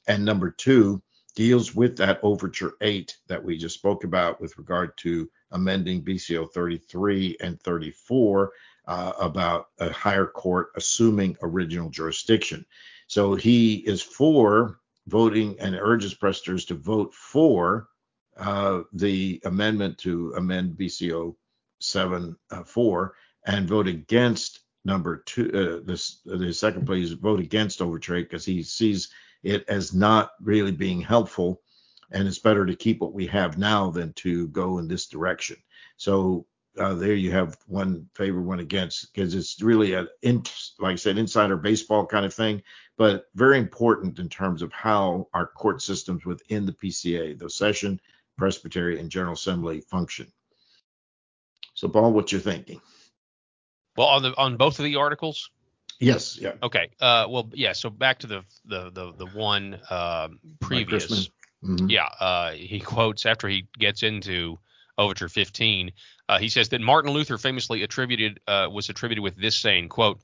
[0.08, 1.02] And number two
[1.36, 6.52] deals with that overture 8 that we just spoke about with regard to amending BCO
[6.52, 8.52] 33 and 34
[8.88, 12.66] uh, about a higher court assuming original jurisdiction.
[13.08, 17.88] So he is for voting and urges presbyters to vote for
[18.38, 21.36] uh, the amendment to amend BCO
[21.80, 25.82] seven uh, four and vote against number two.
[25.82, 29.10] Uh, this the second please vote against Overture 8 because he sees
[29.44, 31.62] it as not really being helpful,
[32.12, 35.58] and it's better to keep what we have now than to go in this direction.
[35.98, 36.46] So
[36.80, 40.44] uh, there you have one favor, one against, because it's really a, in,
[40.80, 42.62] like I said, insider baseball kind of thing,
[42.98, 48.00] but very important in terms of how our court systems within the PCA, the session,
[48.38, 50.32] presbytery, and general assembly function.
[51.74, 52.82] So, Paul, what you're thinking?
[53.96, 55.50] Well, on the on both of the articles.
[56.00, 56.38] Yes.
[56.38, 56.54] Yeah.
[56.62, 56.90] Okay.
[57.02, 57.74] Uh, well, yeah.
[57.74, 61.30] So back to the the the the one uh, previous.
[61.64, 61.90] Mm-hmm.
[61.90, 62.06] Yeah.
[62.20, 64.60] Uh, he quotes after he gets into
[64.98, 65.92] Overture 15.
[66.30, 70.20] Uh, he says that Martin Luther famously attributed uh, was attributed with this saying, "quote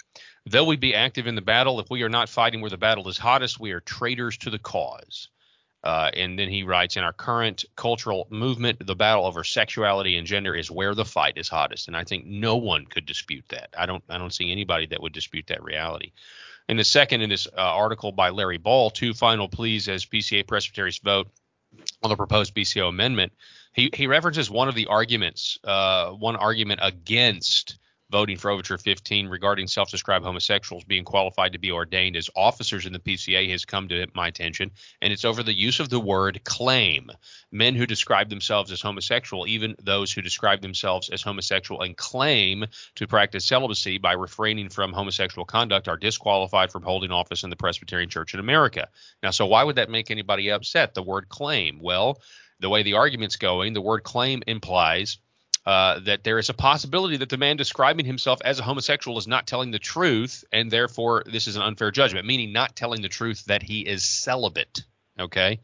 [0.46, 3.08] Though we be active in the battle, if we are not fighting where the battle
[3.08, 5.30] is hottest, we are traitors to the cause."
[5.84, 10.26] Uh, and then he writes, in our current cultural movement, the battle over sexuality and
[10.26, 11.90] gender is where the fight is hottest.
[11.90, 13.70] And I think no one could dispute that.
[13.78, 16.14] I don't I don't see anybody that would dispute that reality.
[16.70, 20.48] And the second in this uh, article by Larry Ball, two final pleas as PCA
[20.48, 21.28] presbyteries vote
[22.02, 23.34] on the proposed BCO amendment.
[23.74, 27.78] He he references one of the arguments, uh, one argument against
[28.14, 32.86] voting for Overture 15 regarding self described homosexuals being qualified to be ordained as officers
[32.86, 34.70] in the PCA has come to my attention,
[35.02, 37.10] and it's over the use of the word claim.
[37.52, 42.66] Men who describe themselves as homosexual, even those who describe themselves as homosexual and claim
[42.94, 47.56] to practice celibacy by refraining from homosexual conduct, are disqualified from holding office in the
[47.56, 48.90] Presbyterian Church in America.
[49.24, 50.94] Now, so why would that make anybody upset?
[50.94, 51.80] The word claim.
[51.82, 52.22] Well,
[52.64, 55.18] the way the argument's going, the word claim implies
[55.66, 59.28] uh, that there is a possibility that the man describing himself as a homosexual is
[59.28, 63.10] not telling the truth, and therefore this is an unfair judgment, meaning not telling the
[63.10, 64.86] truth that he is celibate.
[65.20, 65.60] Okay.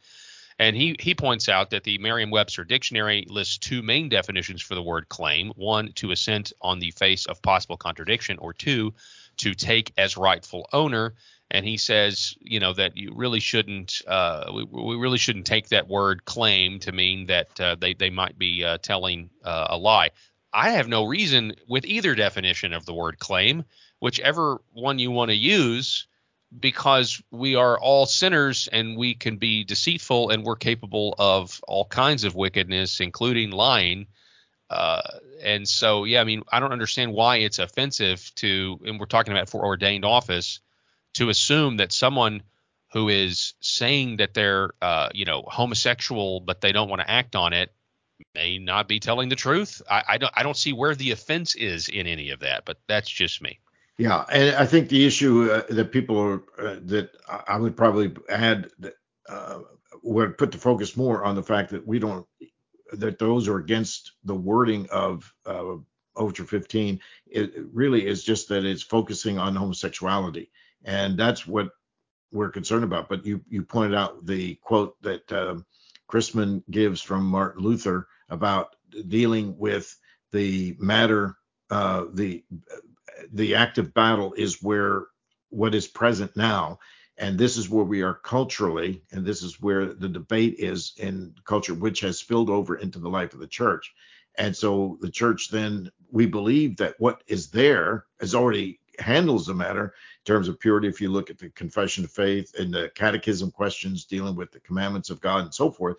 [0.59, 4.75] And he, he points out that the Merriam Webster dictionary lists two main definitions for
[4.75, 8.93] the word claim one, to assent on the face of possible contradiction, or two,
[9.37, 11.15] to take as rightful owner
[11.51, 15.69] and he says, you know, that you really shouldn't, uh, we, we, really shouldn't take
[15.69, 19.77] that word claim to mean that uh, they they might be uh, telling uh, a
[19.77, 20.11] lie.
[20.53, 23.63] I have no reason with either definition of the word claim,
[23.99, 26.07] whichever one you want to use.
[26.57, 31.85] because we are all sinners and we can be deceitful and we're capable of all
[31.85, 34.07] kinds of wickedness, including lying.
[34.69, 35.01] Uh,
[35.43, 39.33] and so, yeah, I mean, I don't understand why it's offensive to, and we're talking
[39.33, 40.59] about for ordained office,
[41.15, 42.43] to assume that someone
[42.91, 47.35] who is saying that they're, uh, you know, homosexual but they don't want to act
[47.35, 47.71] on it
[48.35, 49.81] may not be telling the truth.
[49.89, 52.77] I, I don't, I don't see where the offense is in any of that, but
[52.87, 53.59] that's just me.
[53.97, 57.11] Yeah, and I think the issue uh, that people are uh, that
[57.47, 58.69] I would probably add
[59.27, 59.59] uh,
[60.03, 62.25] would put the focus more on the fact that we don't
[62.93, 65.75] that those are against the wording of uh,
[66.15, 66.99] Overture 15.
[67.27, 70.49] It really is just that it's focusing on homosexuality,
[70.85, 71.69] and that's what
[72.31, 73.09] we're concerned about.
[73.09, 75.65] But you you pointed out the quote that um,
[76.11, 78.75] Chrisman gives from Martin Luther about
[79.07, 79.95] dealing with
[80.31, 81.35] the matter,
[81.71, 82.43] uh, the
[83.33, 85.05] the active battle is where
[85.49, 86.79] what is present now
[87.17, 91.33] and this is where we are culturally and this is where the debate is in
[91.45, 93.93] culture which has spilled over into the life of the church
[94.37, 99.53] and so the church then we believe that what is there has already handles the
[99.53, 99.93] matter
[100.29, 104.05] terms of purity if you look at the confession of faith and the catechism questions
[104.05, 105.97] dealing with the commandments of god and so forth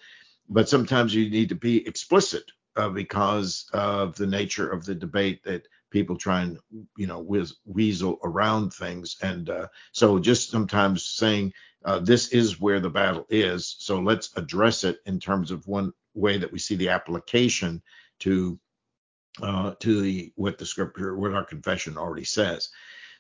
[0.49, 2.45] but sometimes you need to be explicit
[2.77, 6.59] uh, because of the nature of the debate that people try and
[6.97, 9.17] you know whiz, weasel around things.
[9.23, 11.53] And uh, so just sometimes saying
[11.85, 15.93] uh, this is where the battle is so let's address it in terms of one
[16.15, 17.83] way that we see the application
[18.21, 18.59] to
[19.43, 22.69] uh, to the what the scripture what our confession already says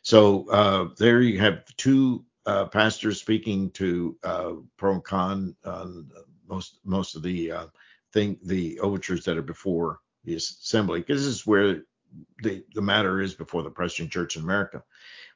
[0.02, 6.10] so uh, there you have two uh, pastors speaking to uh, pro and con on
[6.48, 7.52] most most of the
[8.12, 11.82] thing the overtures that are before the assembly because this is where
[12.42, 14.82] the, the matter is before the Presbyterian Church in America.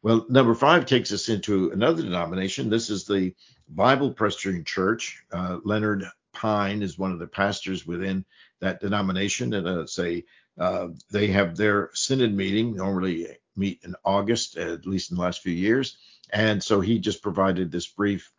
[0.02, 2.68] Well, number five takes us into another denomination.
[2.68, 3.34] This is the
[3.68, 5.22] Bible Presbyterian Church.
[5.32, 8.24] Uh, Leonard Pine is one of the pastors within
[8.60, 10.24] that denomination, and uh, say
[10.58, 15.42] uh, they have their synod meeting normally meet in August, at least in the last
[15.42, 15.96] few years,
[16.30, 18.32] and so he just provided this brief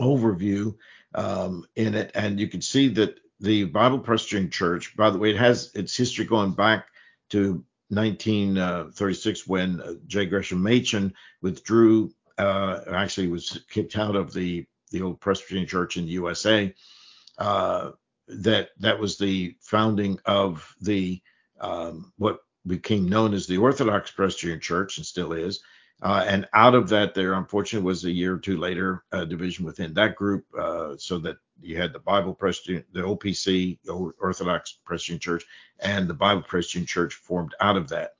[0.00, 0.74] overview
[1.14, 5.30] um, in it, and you can see that the Bible Presbyterian Church, by the way,
[5.30, 6.86] it has its history going back
[7.30, 10.26] to 1936 when uh, J.
[10.26, 16.04] Gresham Machen withdrew, uh, actually was kicked out of the the old Presbyterian Church in
[16.04, 16.74] the USA.
[17.38, 17.90] Uh,
[18.28, 21.20] that that was the founding of the
[21.60, 25.60] um, what became known as the Orthodox Presbyterian Church and still is.
[26.02, 29.64] Uh, and out of that, there unfortunately was a year or two later a division
[29.64, 33.78] within that group, uh, so that you had the Bible Presbyterian, the OPC,
[34.20, 35.44] Orthodox Presbyterian Church,
[35.80, 38.12] and the Bible Presbyterian Church formed out of that.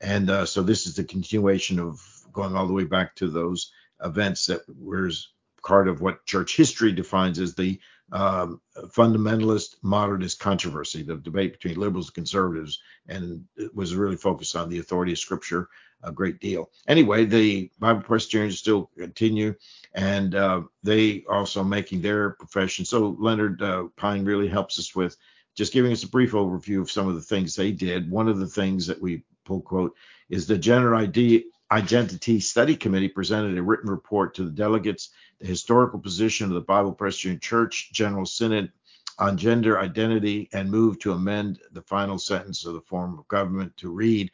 [0.00, 2.00] And uh, so this is the continuation of
[2.32, 3.72] going all the way back to those
[4.04, 5.30] events that was
[5.64, 7.80] part of what church history defines as the
[8.12, 14.56] um, fundamentalist modernist controversy, the debate between liberals and conservatives, and it was really focused
[14.56, 15.68] on the authority of Scripture
[16.04, 16.70] a great deal.
[16.86, 19.54] Anyway, the Bible Presbyterians still continue,
[19.94, 22.84] and uh, they also making their profession.
[22.84, 25.16] So Leonard uh, Pine really helps us with
[25.56, 28.10] just giving us a brief overview of some of the things they did.
[28.10, 29.94] One of the things that we pull quote
[30.28, 35.10] is the gender ID Identity Study Committee presented a written report to the delegates,
[35.40, 38.70] the historical position of the Bible Presbyterian Church General Synod
[39.18, 43.76] on gender identity, and moved to amend the final sentence of the form of government
[43.76, 44.30] to read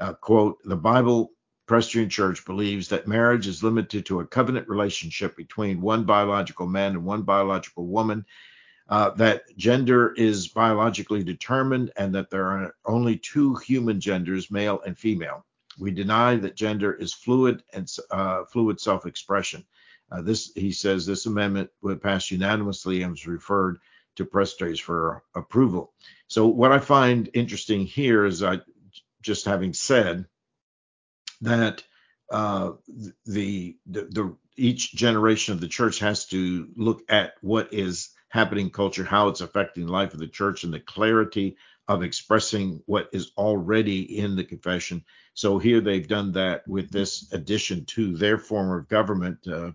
[0.00, 1.32] uh, quote, the Bible
[1.66, 6.92] Presbyterian Church believes that marriage is limited to a covenant relationship between one biological man
[6.92, 8.24] and one biological woman,
[8.88, 14.80] uh, that gender is biologically determined, and that there are only two human genders, male
[14.84, 15.44] and female.
[15.78, 19.64] We deny that gender is fluid and uh, fluid self-expression.
[20.10, 23.78] Uh, this, he says, this amendment would pass unanimously and was referred
[24.16, 25.92] to presbyteries for approval.
[26.26, 28.60] So what I find interesting here is I
[29.22, 30.26] just having said
[31.42, 31.84] that
[32.30, 32.72] uh,
[33.26, 38.66] the, the, the each generation of the church has to look at what is happening
[38.66, 41.56] in culture, how it's affecting life of the church, and the clarity
[41.90, 45.04] of expressing what is already in the confession.
[45.34, 49.38] So here they've done that with this addition to their form of government.
[49.46, 49.72] Uh,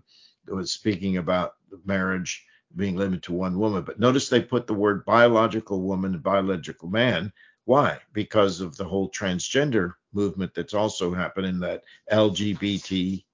[0.48, 1.54] was speaking about
[1.84, 2.44] marriage
[2.76, 6.88] being limited to one woman, but notice they put the word biological woman and biological
[6.88, 7.32] man
[7.66, 7.98] why?
[8.12, 13.24] Because of the whole transgender movement that's also happening, that LGBT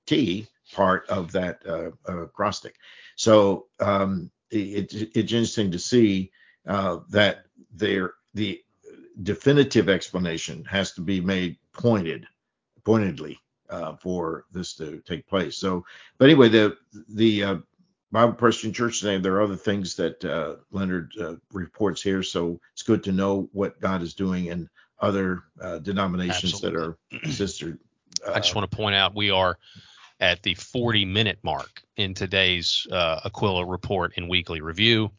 [0.75, 2.77] part of that uh, acrostic.
[3.15, 6.33] So um, it, it's interesting to see
[6.67, 8.63] uh, that there the
[9.23, 12.27] definitive explanation has to be made pointed,
[12.85, 13.39] pointedly
[13.71, 15.57] uh, for this to take place.
[15.57, 15.85] So,
[16.19, 16.77] but anyway, the
[17.09, 17.57] the uh,
[18.11, 22.23] Bible Presbyterian Church today, there are other things that uh, Leonard uh, reports here.
[22.23, 24.69] So it's good to know what God is doing in
[25.01, 26.95] other uh, denominations Absolutely.
[27.13, 27.79] that are sister.
[28.29, 29.59] I just want to point out we are
[30.21, 35.11] at the 40 minute mark in today's Aquila report and weekly review.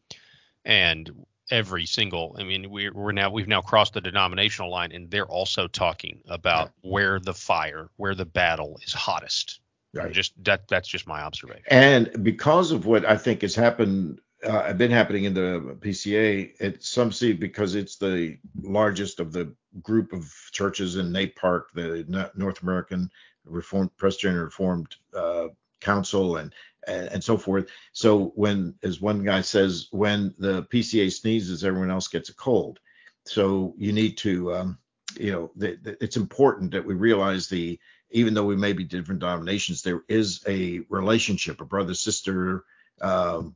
[0.63, 5.11] And every single i mean we're, we're now we've now crossed the denominational line and
[5.11, 6.91] they're also talking about yeah.
[6.91, 9.59] where the fire where the battle is hottest.
[9.95, 10.11] Right.
[10.11, 11.65] just that that's just my observation.
[11.67, 16.83] And because of what i think has happened uh, been happening in the pca it
[16.83, 22.31] some see because it's the largest of the group of churches in NAPARC, Park the
[22.35, 23.09] north american
[23.45, 25.47] reformed presbyterian reformed uh,
[25.83, 26.53] council and
[26.87, 27.67] and, and so forth.
[27.91, 32.79] So when, as one guy says, when the PCA sneezes, everyone else gets a cold.
[33.25, 34.77] So you need to, um,
[35.17, 37.79] you know, the, the, it's important that we realize the,
[38.11, 42.63] even though we may be different denominations, there is a relationship, a brother sister
[43.01, 43.55] um,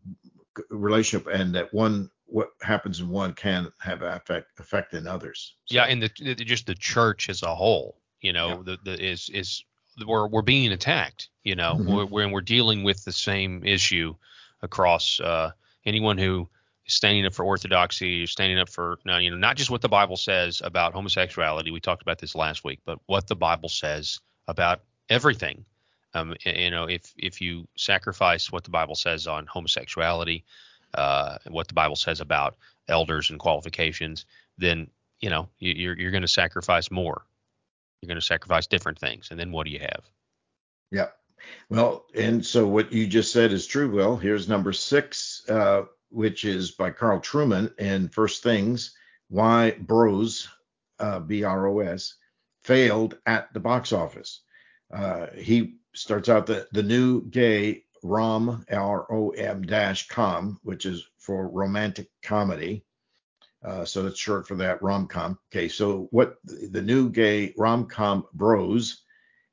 [0.70, 5.56] relationship, and that one what happens in one can have effect effect in others.
[5.66, 5.76] So.
[5.76, 8.62] Yeah, and the, the, just the church as a whole, you know, yeah.
[8.64, 9.64] the, the is is
[10.06, 11.30] we're we're being attacked.
[11.44, 11.94] You know, mm-hmm.
[11.94, 14.16] we're, we're, we're dealing with the same issue
[14.62, 15.52] across uh,
[15.86, 16.48] anyone who
[16.86, 20.18] is standing up for orthodoxy, standing up for you know not just what the Bible
[20.18, 21.72] says about homosexuality.
[21.72, 25.66] We talked about this last week, but what the Bible says about everything.
[26.14, 30.44] Um, you know, if if you sacrifice what the Bible says on homosexuality,
[30.94, 32.56] uh, what the Bible says about
[32.88, 34.26] elders and qualifications,
[34.58, 34.88] then
[35.20, 37.26] you know you're you're going to sacrifice more
[38.02, 39.30] you're going to sacrifice different things.
[39.32, 40.04] And then what do you have?
[40.92, 41.10] Yeah.
[41.70, 43.96] Well, and so what you just said is true.
[43.96, 48.96] Well, here's number six, uh, which is by Carl Trueman in First Things
[49.30, 50.48] Why Bros,
[51.00, 52.16] uh, B R O S,
[52.64, 54.42] failed at the box office.
[54.94, 60.86] Uh, he starts out the, the new gay ROM, R O M dash com, which
[60.86, 62.84] is for romantic comedy.
[63.66, 65.38] Uh, so that's short for that rom com.
[65.52, 69.04] Okay, so what the new gay rom com bros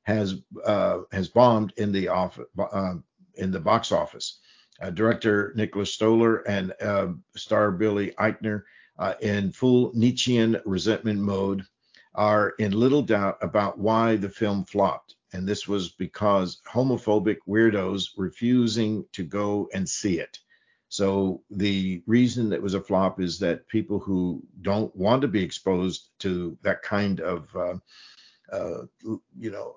[0.03, 2.93] has uh, has bombed in the off uh,
[3.35, 4.39] in the box office.
[4.81, 8.63] Uh, director Nicholas Stoller and uh, star Billy Eichner,
[9.21, 11.63] in full Nietzschean resentment mode,
[12.13, 15.15] are in little doubt about why the film flopped.
[15.33, 20.39] And this was because homophobic weirdos refusing to go and see it.
[20.95, 25.43] So the reason it was a flop is that people who don't want to be
[25.43, 27.75] exposed to that kind of uh,
[28.49, 28.83] uh,
[29.37, 29.75] you know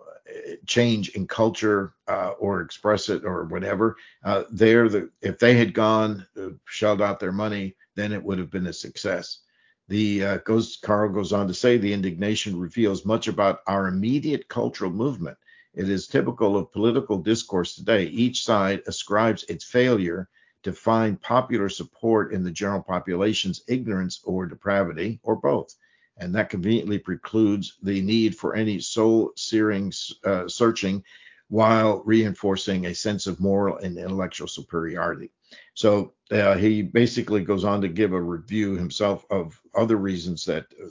[0.67, 5.75] change in culture uh, or express it or whatever, uh, they're the if they had
[5.75, 9.41] gone uh, shelled out their money, then it would have been a success.
[9.89, 14.47] The uh, goes Carl goes on to say the indignation reveals much about our immediate
[14.49, 15.39] cultural movement.
[15.75, 18.05] It is typical of political discourse today.
[18.05, 20.29] Each side ascribes its failure
[20.63, 25.75] to find popular support in the general population's ignorance or depravity, or both.
[26.17, 29.93] And that conveniently precludes the need for any soul searing
[30.25, 31.05] uh, searching
[31.49, 35.31] while reinforcing a sense of moral and intellectual superiority.
[35.75, 40.67] So uh, he basically goes on to give a review himself of other reasons that
[40.83, 40.89] uh,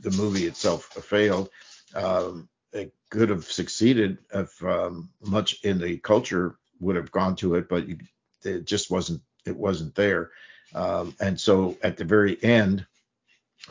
[0.00, 1.50] the movie itself failed.
[1.94, 7.54] Um, it could have succeeded if um, much in the culture would have gone to
[7.54, 7.98] it, but you
[8.44, 10.30] it just wasn't it wasn't there.
[10.74, 12.86] Um, and so at the very end,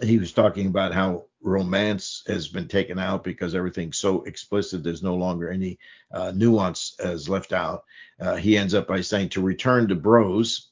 [0.02, 4.84] he was talking about how romance has been taken out because everything's so explicit.
[4.84, 5.80] There's no longer any
[6.12, 7.84] uh, nuance as left out.
[8.20, 10.70] Uh, he ends up by saying to return to bros.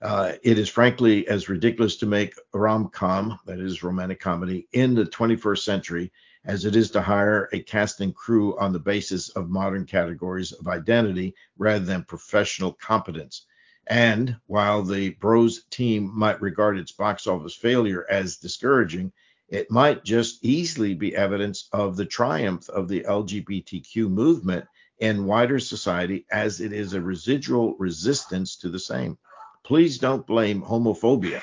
[0.00, 4.94] Uh, it is frankly as ridiculous to make rom com, that is romantic comedy, in
[4.94, 6.12] the 21st century
[6.44, 10.52] as it is to hire a cast and crew on the basis of modern categories
[10.52, 13.46] of identity rather than professional competence.
[13.86, 19.12] And while the Bros team might regard its box office failure as discouraging,
[19.48, 24.64] it might just easily be evidence of the triumph of the LGBTQ movement
[24.98, 29.18] in wider society as it is a residual resistance to the same.
[29.64, 31.42] Please don't blame homophobia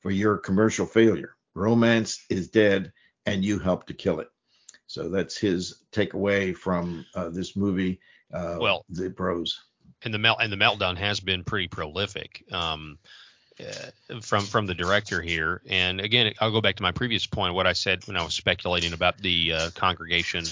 [0.00, 1.34] for your commercial failure.
[1.54, 2.92] Romance is dead
[3.26, 4.28] and you helped to kill it.
[4.88, 8.00] So that's his takeaway from uh, this movie.
[8.32, 9.62] Uh, well, the pros
[10.02, 12.42] And the melt and the meltdown has been pretty prolific.
[12.50, 12.98] Um,
[13.60, 17.54] uh, from from the director here, and again, I'll go back to my previous point.
[17.54, 20.44] What I said when I was speculating about the uh, congregation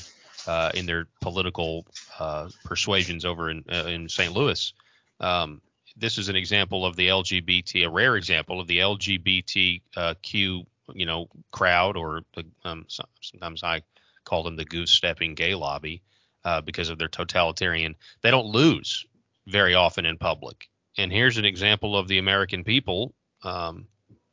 [0.46, 1.86] uh, in their political
[2.18, 4.32] uh, persuasions over in in St.
[4.32, 4.72] Louis.
[5.20, 5.62] Um,
[5.96, 11.28] this is an example of the LGBT, a rare example of the LGBTQ, you know,
[11.52, 12.86] crowd, or the, um,
[13.22, 13.82] sometimes I
[14.26, 16.02] called them the goose stepping gay lobby
[16.44, 17.94] uh, because of their totalitarian.
[18.22, 19.06] They don't lose
[19.46, 20.68] very often in public.
[20.98, 23.86] And here's an example of the American people um,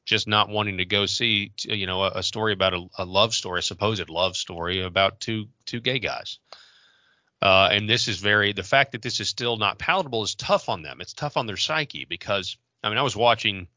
[0.06, 3.34] just not wanting to go see, you know, a, a story about a, a, love
[3.34, 6.40] story, a supposed love story about two two gay guys.
[7.42, 10.70] Uh, and this is very the fact that this is still not palatable is tough
[10.70, 11.02] on them.
[11.02, 13.68] It's tough on their psyche because I mean I was watching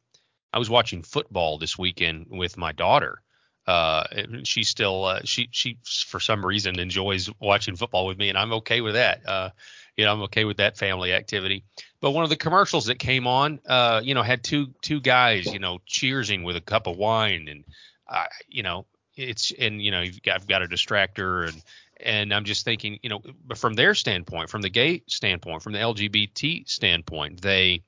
[0.53, 3.23] I was watching football this weekend with my daughter.
[3.67, 4.05] Uh,
[4.45, 8.53] she still uh, she she for some reason enjoys watching football with me, and I'm
[8.55, 9.29] okay with that.
[9.29, 9.51] Uh,
[9.97, 11.65] you know, I'm okay with that family activity.
[12.01, 15.53] But one of the commercials that came on, uh, you know, had two two guys,
[15.53, 17.65] you know, cheersing with a cup of wine, and
[18.09, 18.87] uh, you know,
[19.17, 21.63] it's and you know, you've got, I've got a distractor, and
[21.99, 23.23] and I'm just thinking, you know,
[23.57, 27.83] from their standpoint, from the gay standpoint, from the LGBT standpoint, they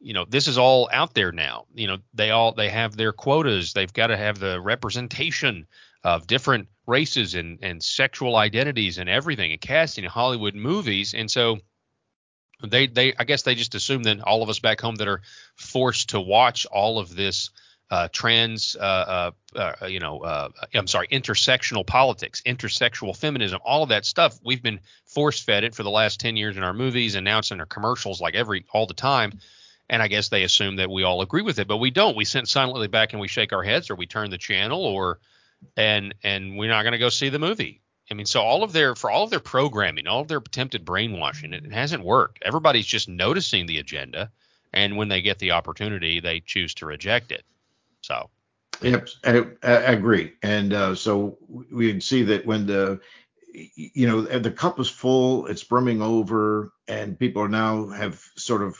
[0.00, 3.12] you know this is all out there now you know they all they have their
[3.12, 5.66] quotas they've got to have the representation
[6.02, 11.30] of different races and and sexual identities and everything and casting in hollywood movies and
[11.30, 11.58] so
[12.66, 15.20] they they i guess they just assume that all of us back home that are
[15.56, 17.50] forced to watch all of this
[17.92, 23.82] uh, trans, uh, uh, uh you know, uh, I'm sorry, intersectional politics, intersexual feminism, all
[23.82, 24.38] of that stuff.
[24.44, 27.38] We've been force fed it for the last 10 years in our movies, and now
[27.38, 29.40] it's in our commercials like every all the time.
[29.90, 32.16] And I guess they assume that we all agree with it, but we don't.
[32.16, 35.18] We sit silently back and we shake our heads, or we turn the channel, or
[35.76, 37.82] and and we're not going to go see the movie.
[38.08, 40.84] I mean, so all of their for all of their programming, all of their attempted
[40.84, 42.40] brainwashing, it, it hasn't worked.
[42.44, 44.30] Everybody's just noticing the agenda,
[44.72, 47.44] and when they get the opportunity, they choose to reject it.
[48.00, 48.30] So.
[48.82, 50.32] Yep, I, I agree.
[50.42, 53.00] And uh, so we can see that when the
[53.52, 58.62] you know the cup is full, it's brimming over, and people are now have sort
[58.62, 58.78] of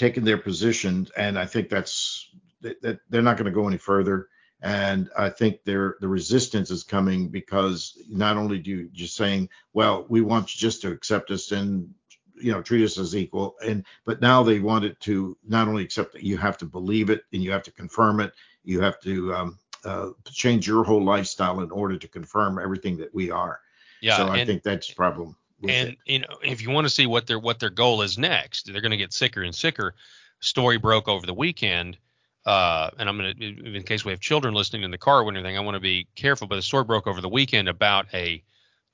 [0.00, 2.26] taken their position, and I think that's
[2.62, 4.28] that they're not going to go any further.
[4.62, 9.50] And I think their the resistance is coming because not only do you just saying,
[9.74, 11.94] well, we want you just to accept us and
[12.34, 15.84] you know treat us as equal, and but now they want it to not only
[15.84, 18.32] accept that you have to believe it and you have to confirm it,
[18.64, 23.14] you have to um, uh, change your whole lifestyle in order to confirm everything that
[23.14, 23.60] we are.
[24.00, 25.36] Yeah, so I and, think that's a problem
[25.68, 28.70] and you know, if you want to see what their what their goal is next,
[28.70, 29.94] they're going to get sicker and sicker.
[30.40, 31.98] Story broke over the weekend,
[32.46, 35.30] uh, and I'm going to, in case we have children listening in the car or
[35.30, 36.46] anything, I want to be careful.
[36.48, 38.42] But the story broke over the weekend about a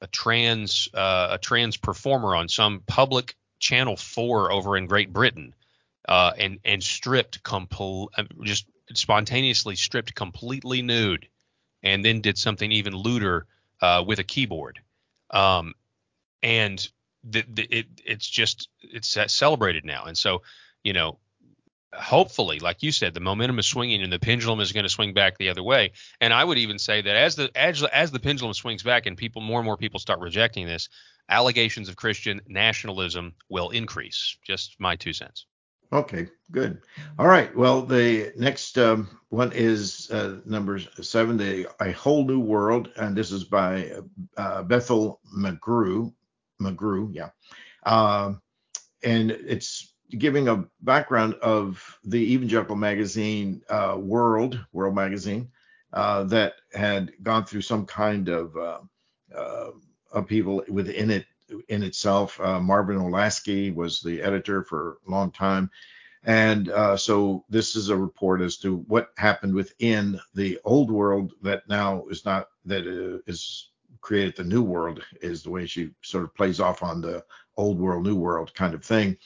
[0.00, 5.54] a trans uh, a trans performer on some public channel four over in Great Britain,
[6.08, 11.28] uh, and and stripped complete, uh, just spontaneously stripped completely nude,
[11.82, 13.46] and then did something even lewder
[13.80, 14.80] uh, with a keyboard.
[15.30, 15.74] Um,
[16.46, 16.88] and
[17.24, 20.04] the, the, it it's just it's celebrated now.
[20.04, 20.42] And so
[20.84, 21.18] you know,
[21.92, 25.12] hopefully, like you said, the momentum is swinging and the pendulum is going to swing
[25.12, 25.92] back the other way.
[26.20, 29.16] And I would even say that as the as, as the pendulum swings back and
[29.16, 30.88] people more and more people start rejecting this,
[31.28, 34.38] allegations of Christian nationalism will increase.
[34.46, 35.46] Just my two cents.
[35.92, 36.80] Okay, good.
[37.18, 37.54] All right.
[37.56, 43.16] Well, the next um, one is uh, number seven, the A Whole New World, and
[43.16, 43.92] this is by
[44.36, 46.12] uh, Bethel McGrew,
[46.60, 47.30] McGrew, yeah.
[47.84, 48.34] Uh,
[49.02, 55.50] and it's giving a background of the evangelical magazine uh, World, World Magazine,
[55.92, 58.78] uh, that had gone through some kind of uh,
[59.36, 59.70] uh,
[60.12, 61.26] upheaval within it
[61.68, 62.40] in itself.
[62.40, 65.70] Uh, Marvin Olasky was the editor for a long time.
[66.24, 71.68] And so this is a report as to what happened within the old world that
[71.68, 72.84] now is not that
[73.28, 73.70] is
[74.00, 77.24] created the new world is the way she sort of plays off on the
[77.56, 79.16] old world, new world kind of thing.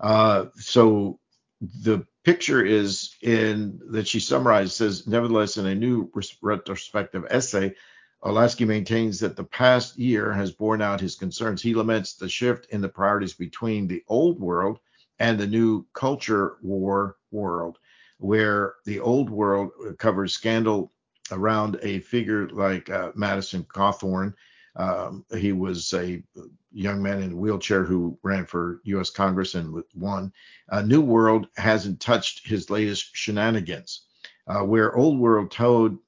[0.00, 1.18] Uh, so
[1.60, 6.10] the picture is in that she summarized says, nevertheless, in a new
[6.42, 7.74] retrospective essay,
[8.22, 11.62] Olasky maintains that the past year has borne out his concerns.
[11.62, 14.80] He laments the shift in the priorities between the old world
[15.18, 17.78] and the new culture war world,
[18.18, 20.92] where the old world covers scandal
[21.32, 24.34] around a figure like uh, Madison Cawthorn.
[24.76, 26.22] Um, he was a
[26.70, 29.10] young man in a wheelchair who ran for U.S.
[29.10, 30.32] Congress and won.
[30.68, 34.02] Uh, New World hasn't touched his latest shenanigans,
[34.46, 35.98] uh, where Old World toed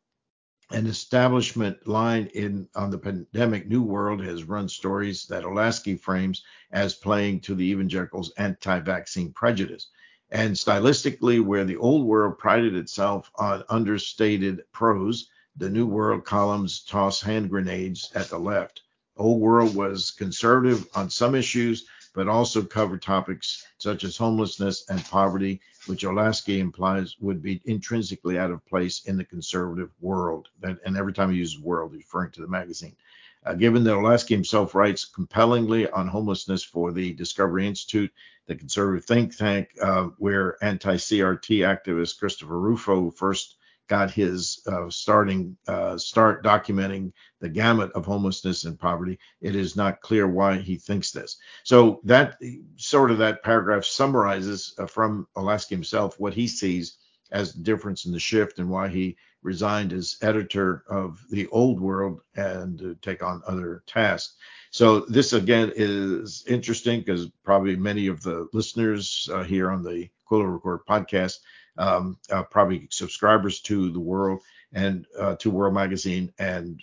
[0.70, 3.66] an establishment line in on the pandemic.
[3.66, 9.88] New World has run stories that Olasky frames as playing to the evangelicals' anti-vaccine prejudice
[10.30, 16.84] and stylistically, where the old world prided itself on understated prose, the new world columns
[16.84, 18.82] toss hand grenades at the left.
[19.16, 25.04] Old world was conservative on some issues, but also covered topics such as homelessness and
[25.04, 30.48] poverty, which Olasky implies would be intrinsically out of place in the conservative world.
[30.62, 32.96] And, every time he uses world, he's referring to the magazine.
[33.44, 38.12] Uh, given that Olasky himself writes compellingly on homelessness for the Discovery Institute,
[38.46, 43.56] the conservative think tank, uh, where anti-CRT activist Christopher Rufo first
[43.88, 49.18] got his uh, starting uh, start documenting the gamut of homelessness and poverty.
[49.40, 51.38] It is not clear why he thinks this.
[51.64, 52.36] So that
[52.76, 56.98] sort of that paragraph summarizes uh, from Olasky himself what he sees
[57.30, 61.80] as the difference in the shift and why he resigned as editor of the old
[61.80, 64.34] world and to take on other tasks.
[64.70, 70.08] So this again is interesting because probably many of the listeners uh, here on the
[70.26, 71.38] Aquila Report podcast
[71.78, 72.18] um,
[72.50, 74.40] probably subscribers to the World
[74.72, 76.82] and uh, to World Magazine, and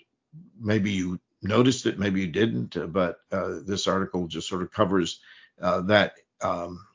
[0.60, 5.20] maybe you noticed it, maybe you didn't, but uh, this article just sort of covers
[5.62, 6.86] uh, that um,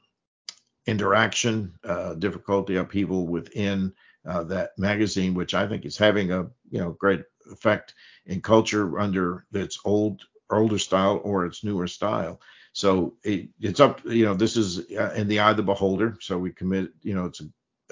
[0.91, 3.93] interaction, uh, difficulty, upheaval within
[4.25, 7.95] that magazine, which I think is having a you know great effect
[8.27, 12.41] in culture under its old older style or its newer style.
[12.73, 14.79] So it, it's up, you know, this is
[15.17, 16.17] in the eye of the beholder.
[16.21, 17.43] So we commit, you know, it's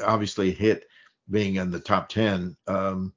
[0.04, 0.86] obviously hit
[1.30, 2.56] being in the top 10.
[2.66, 3.12] Um,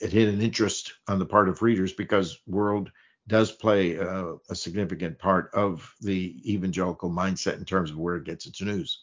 [0.00, 2.90] it hit an interest on the part of readers because World
[3.30, 8.24] does play uh, a significant part of the evangelical mindset in terms of where it
[8.24, 9.02] gets its news.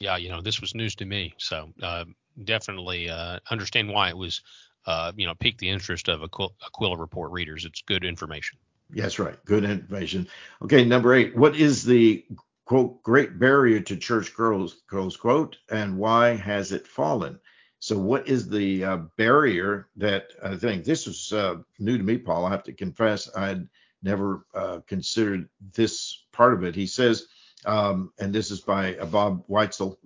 [0.00, 2.04] Yeah, you know, this was news to me, so uh,
[2.44, 4.42] definitely uh, understand why it was,
[4.86, 7.64] uh, you know, piqued the interest of Aquila, Aquila Report readers.
[7.64, 8.58] It's good information.
[8.92, 9.36] Yes, right.
[9.44, 10.28] Good information.
[10.62, 11.36] Okay, number eight.
[11.36, 12.24] What is the
[12.68, 17.40] quote, great barrier to church growth, close quote, and why has it fallen?
[17.80, 22.18] So, what is the uh, barrier that I think this was uh, new to me,
[22.18, 22.44] Paul?
[22.44, 23.68] I have to confess, I'd
[24.02, 26.74] never uh, considered this part of it.
[26.74, 27.26] He says,
[27.64, 29.96] um, and this is by uh, Bob Whitesel.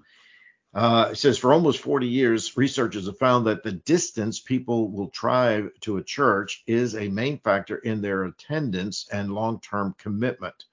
[0.75, 5.11] Uh, it says, for almost 40 years, researchers have found that the distance people will
[5.13, 10.65] drive to a church is a main factor in their attendance and long term commitment.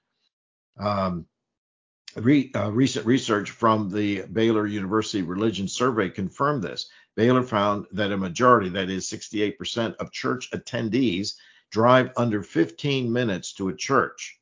[0.78, 1.26] Um,
[2.16, 6.88] Re, uh, recent research from the Baylor University Religion Survey confirmed this.
[7.14, 11.34] Baylor found that a majority, that is 68% of church attendees,
[11.70, 14.38] drive under 15 minutes to a church.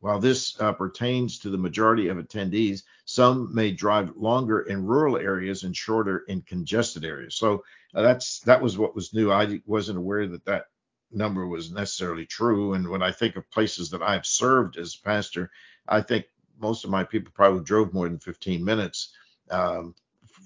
[0.00, 5.16] While this uh, pertains to the majority of attendees, some may drive longer in rural
[5.16, 7.36] areas and shorter in congested areas.
[7.36, 7.62] So
[7.94, 9.30] uh, that's that was what was new.
[9.30, 10.64] I wasn't aware that that
[11.12, 12.74] number was necessarily true.
[12.74, 15.52] And when I think of places that I've served as pastor,
[15.86, 16.24] I think
[16.62, 19.12] most of my people probably drove more than 15 minutes
[19.50, 19.94] um,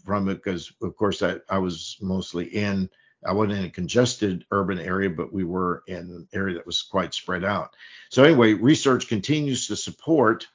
[0.04, 2.90] from it because, of course, I, I was mostly in.
[3.24, 6.82] I wasn't in a congested urban area, but we were in an area that was
[6.82, 7.74] quite spread out.
[8.10, 10.46] So anyway, research continues to support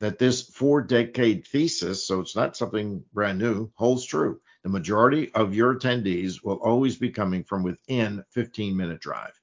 [0.00, 4.40] that this four-decade thesis, so it's not something brand new, holds true.
[4.62, 9.38] The majority of your attendees will always be coming from within 15-minute drive.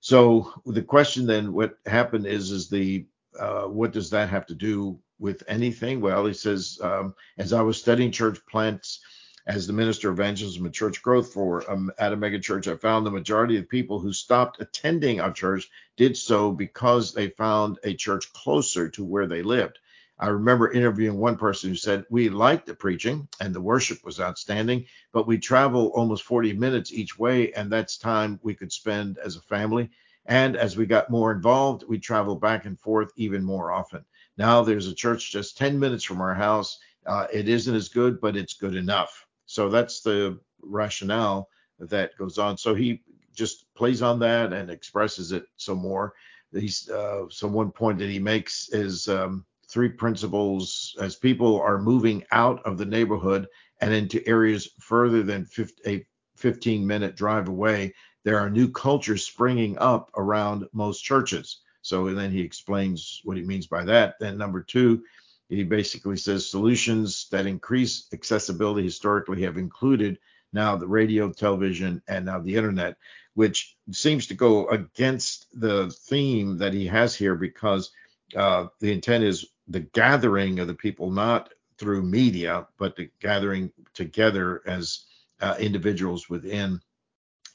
[0.00, 3.06] So the question then, what happened is, is the
[3.38, 6.00] uh, what does that have to do with anything?
[6.00, 9.00] Well, he says, um, as I was studying church plants
[9.46, 12.76] as the minister of evangelism and church growth for um, at a mega church, I
[12.76, 17.78] found the majority of people who stopped attending our church did so because they found
[17.84, 19.78] a church closer to where they lived.
[20.18, 24.20] I remember interviewing one person who said, We liked the preaching and the worship was
[24.20, 29.16] outstanding, but we travel almost 40 minutes each way, and that's time we could spend
[29.16, 29.90] as a family.
[30.30, 34.04] And as we got more involved, we traveled back and forth even more often.
[34.38, 36.78] Now there's a church just 10 minutes from our house.
[37.04, 39.26] Uh, it isn't as good, but it's good enough.
[39.46, 41.48] So that's the rationale
[41.80, 42.56] that goes on.
[42.56, 43.02] So he
[43.34, 46.14] just plays on that and expresses it some more.
[46.52, 51.82] He's, uh, so one point that he makes is um, three principles as people are
[51.82, 53.48] moving out of the neighborhood
[53.80, 56.06] and into areas further than 50, a
[56.36, 57.92] 15 minute drive away
[58.24, 61.60] there are new cultures springing up around most churches.
[61.82, 64.16] So and then he explains what he means by that.
[64.20, 65.02] Then number two,
[65.48, 70.18] he basically says solutions that increase accessibility historically have included
[70.52, 72.96] now the radio, television, and now the internet,
[73.34, 77.90] which seems to go against the theme that he has here because
[78.36, 83.72] uh, the intent is the gathering of the people, not through media, but the gathering
[83.94, 85.04] together as
[85.40, 86.80] uh, individuals within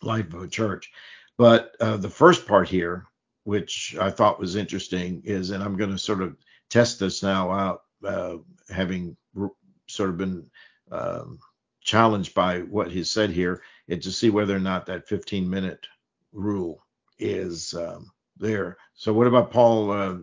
[0.01, 0.91] life of a church.
[1.37, 3.05] But uh, the first part here,
[3.43, 6.37] which I thought was interesting, is, and I'm going to sort of
[6.69, 8.37] test this now out, uh,
[8.69, 9.49] having re-
[9.87, 10.49] sort of been
[10.91, 11.39] um,
[11.81, 15.85] challenged by what he said here, and to see whether or not that 15 minute
[16.31, 16.83] rule
[17.19, 18.77] is um, there.
[18.95, 19.91] So, what about Paul?
[19.91, 20.17] Uh,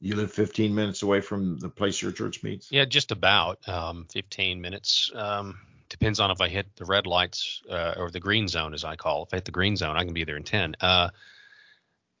[0.00, 2.70] you live 15 minutes away from the place your church meets?
[2.70, 5.10] Yeah, just about um, 15 minutes.
[5.14, 5.58] Um,
[5.98, 8.96] depends on if I hit the red lights uh, or the green zone, as I
[8.96, 9.22] call.
[9.22, 9.26] It.
[9.28, 10.74] If I hit the green zone, I can be there in 10.
[10.80, 11.10] Uh,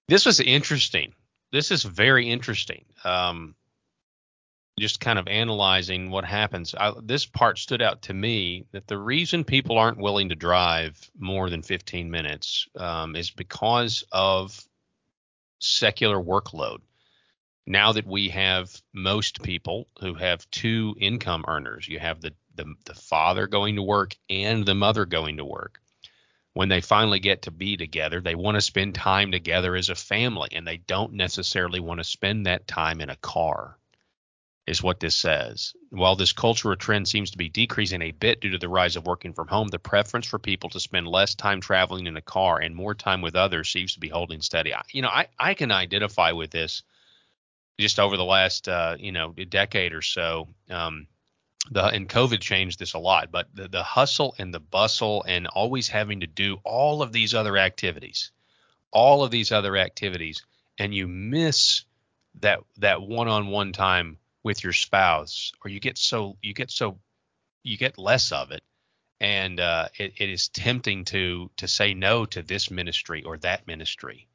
[0.08, 1.14] This was interesting.
[1.50, 2.84] This is very interesting.
[3.04, 3.54] Um,
[4.78, 6.74] just kind of analyzing what happens.
[6.74, 10.98] I, this part stood out to me that the reason people aren't willing to drive
[11.18, 14.60] more than 15 minutes um, is because of
[15.60, 16.78] secular workload.
[17.66, 22.74] Now that we have most people who have two income earners, you have the, the,
[22.84, 25.80] the father going to work and the mother going to work.
[26.52, 29.96] When they finally get to be together, they want to spend time together as a
[29.96, 33.76] family, and they don't necessarily want to spend that time in a car
[34.66, 35.74] is what this says.
[35.90, 39.06] While this cultural trend seems to be decreasing a bit due to the rise of
[39.06, 42.60] working from home, the preference for people to spend less time traveling in a car
[42.60, 44.72] and more time with others seems to be holding steady.
[44.92, 46.82] You know, I, I can identify with this
[47.78, 50.48] just over the last, uh, you know, decade or so.
[50.70, 51.08] Um,
[51.70, 55.46] the and COVID changed this a lot, but the, the hustle and the bustle and
[55.46, 58.30] always having to do all of these other activities,
[58.90, 60.44] all of these other activities,
[60.78, 61.84] and you miss
[62.40, 66.98] that that one-on-one time with your spouse or you get so you get so
[67.62, 68.62] you get less of it.
[69.20, 73.66] And uh, it, it is tempting to to say no to this ministry or that
[73.66, 74.28] ministry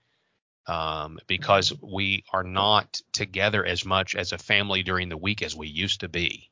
[0.65, 5.55] um, because we are not together as much as a family during the week as
[5.55, 6.49] we used to be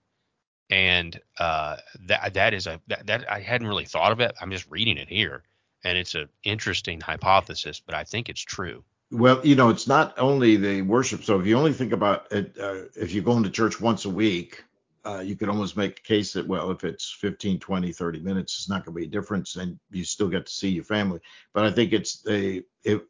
[0.70, 4.52] and uh, that that is a that, that I hadn't really thought of it I'm
[4.52, 5.44] just reading it here
[5.84, 10.14] and it's an interesting hypothesis but I think it's true well, you know, it's not
[10.20, 11.24] only the worship.
[11.24, 14.10] So if you only think about it, uh, if you're going to church once a
[14.10, 14.64] week,
[15.06, 18.58] uh, you could almost make a case that, well, if it's 15, 20, 30 minutes,
[18.58, 21.22] it's not going to be a difference and you still get to see your family.
[21.54, 23.06] But I think it's the, it,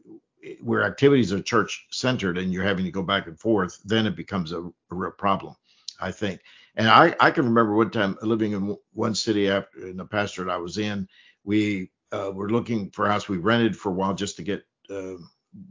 [0.61, 4.15] where activities are church centered and you're having to go back and forth, then it
[4.15, 5.55] becomes a, a real problem,
[5.99, 6.41] I think.
[6.77, 10.49] And I, I can remember one time living in one city after in the pastorate
[10.49, 11.07] I was in,
[11.43, 13.27] we uh, were looking for a house.
[13.27, 15.15] We rented for a while just to get uh,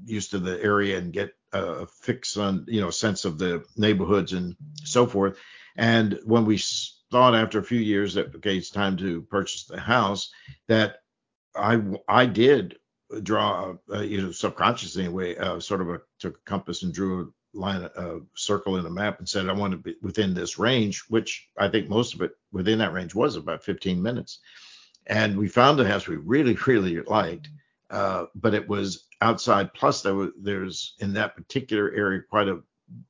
[0.04, 4.32] used to the area and get a fix on you know sense of the neighborhoods
[4.32, 5.38] and so forth.
[5.76, 6.59] And when we
[7.12, 10.30] thought after a few years that okay it's time to purchase the house,
[10.66, 10.96] that
[11.54, 12.78] I I did
[13.22, 17.22] draw uh, you know subconsciously anyway uh, sort of a took a compass and drew
[17.22, 17.26] a
[17.57, 21.04] line a circle in a map and said I want to be within this range,
[21.09, 24.40] which I think most of it within that range was about 15 minutes.
[25.07, 27.48] And we found a house we really really liked
[27.90, 29.72] uh, but it was outside.
[29.74, 32.61] Plus, there was there's in that particular area quite a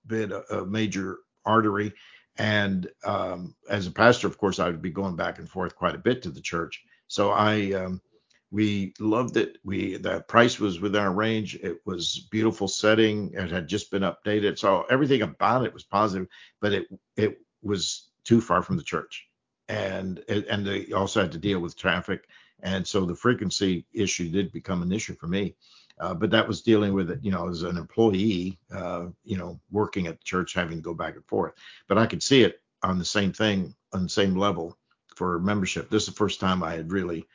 [0.07, 1.93] bit a, a major artery,
[2.37, 5.95] and um, as a pastor, of course, I would be going back and forth quite
[5.95, 6.83] a bit to the church.
[7.09, 8.03] So I um,
[8.51, 9.59] we loved it.
[9.65, 11.57] We the price was within our range.
[11.57, 13.33] It was beautiful setting.
[13.35, 16.29] It had just been updated, so everything about it was positive.
[16.61, 16.87] But it
[17.17, 19.27] it was too far from the church,
[19.69, 22.27] and and they also had to deal with traffic
[22.63, 25.55] and so the frequency issue did become an issue for me.
[25.99, 29.59] Uh, but that was dealing with it, you know, as an employee, uh, you know,
[29.71, 31.55] working at the church, having to go back and forth.
[31.89, 34.77] But I could see it on the same thing, on the same level
[35.15, 35.89] for membership.
[35.89, 37.27] This is the first time I had really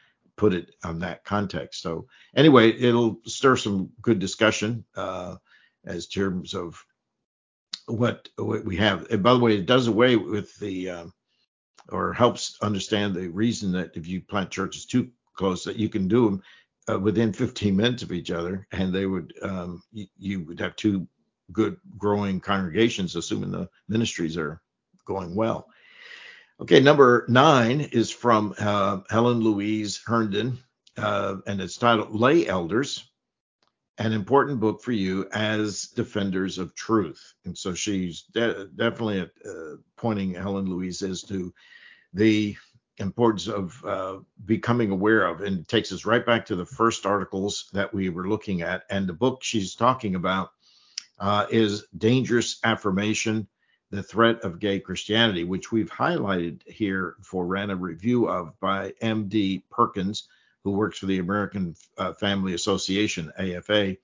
[0.42, 1.84] put it on that context.
[1.84, 5.36] So anyway, it'll stir some good discussion uh,
[5.86, 6.84] as terms of
[7.86, 9.06] what, what we have.
[9.12, 11.14] And by the way, it does away with the um,
[11.90, 16.08] or helps understand the reason that if you plant churches too close, that you can
[16.08, 16.42] do them
[16.92, 20.76] uh, within 15 minutes of each other, and they would um, you, you, would have
[20.76, 21.08] two
[21.52, 24.60] good growing congregations, assuming the ministries are
[25.06, 25.68] going well.
[26.62, 30.60] Okay, number nine is from uh, Helen Louise Herndon,
[30.96, 33.10] uh, and it's titled "Lay Elders."
[33.98, 37.34] An important book for you as defenders of truth.
[37.46, 41.52] And so she's de- definitely uh, pointing Helen Louise as to
[42.14, 42.56] the
[43.00, 47.08] importance of uh, becoming aware of and it takes us right back to the first
[47.08, 50.52] articles that we were looking at and the book she's talking about
[51.20, 53.48] uh, is dangerous affirmation
[53.92, 58.92] the threat of gay christianity which we've highlighted here for ran a review of by
[59.02, 60.28] md perkins
[60.64, 63.96] who works for the american uh, family association afa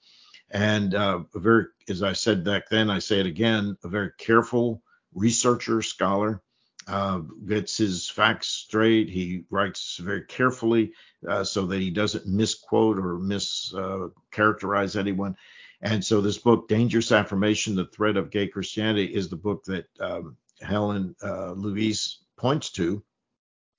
[0.51, 4.81] and uh, very as i said back then i say it again a very careful
[5.13, 6.41] researcher scholar
[6.87, 9.09] uh, gets his facts straight.
[9.09, 10.93] He writes very carefully
[11.27, 15.35] uh, so that he doesn't misquote or mischaracterize uh, anyone.
[15.81, 19.85] And so this book, Dangerous Affirmation: The Threat of Gay Christianity, is the book that
[19.99, 23.03] um, Helen uh, Louise points to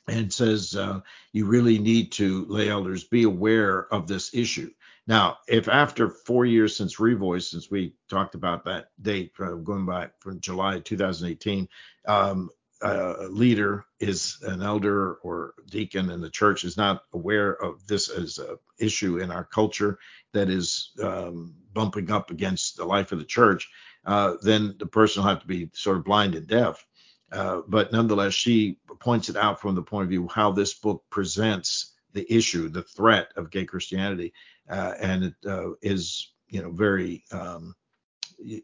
[0.08, 1.00] and says uh,
[1.32, 4.70] you really need to lay elders be aware of this issue.
[5.06, 9.86] Now, if after four years since Revoice, since we talked about that date uh, going
[9.86, 11.68] back from July 2018,
[12.06, 12.50] um,
[12.82, 18.08] uh, leader is an elder or deacon in the church is not aware of this
[18.08, 19.98] as an issue in our culture
[20.32, 23.68] that is um, bumping up against the life of the church,
[24.04, 26.86] uh, then the person will have to be sort of blind and deaf.
[27.32, 31.04] Uh, but nonetheless, she points it out from the point of view how this book
[31.10, 34.32] presents the issue, the threat of gay Christianity,
[34.70, 37.74] uh, and it uh, is, you know, very um,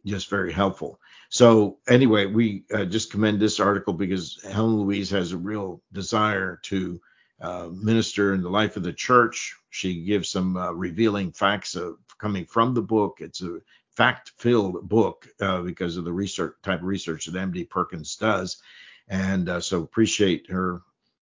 [0.04, 1.00] just very helpful.
[1.28, 6.60] So anyway, we uh, just commend this article because Helen Louise has a real desire
[6.64, 7.00] to
[7.40, 9.54] uh, minister in the life of the church.
[9.70, 11.76] She gives some uh, revealing facts
[12.18, 13.18] coming from the book.
[13.20, 13.58] It's a
[13.96, 18.60] fact-filled book uh, because of the research type of research that MD Perkins does,
[19.08, 20.82] and uh, so appreciate her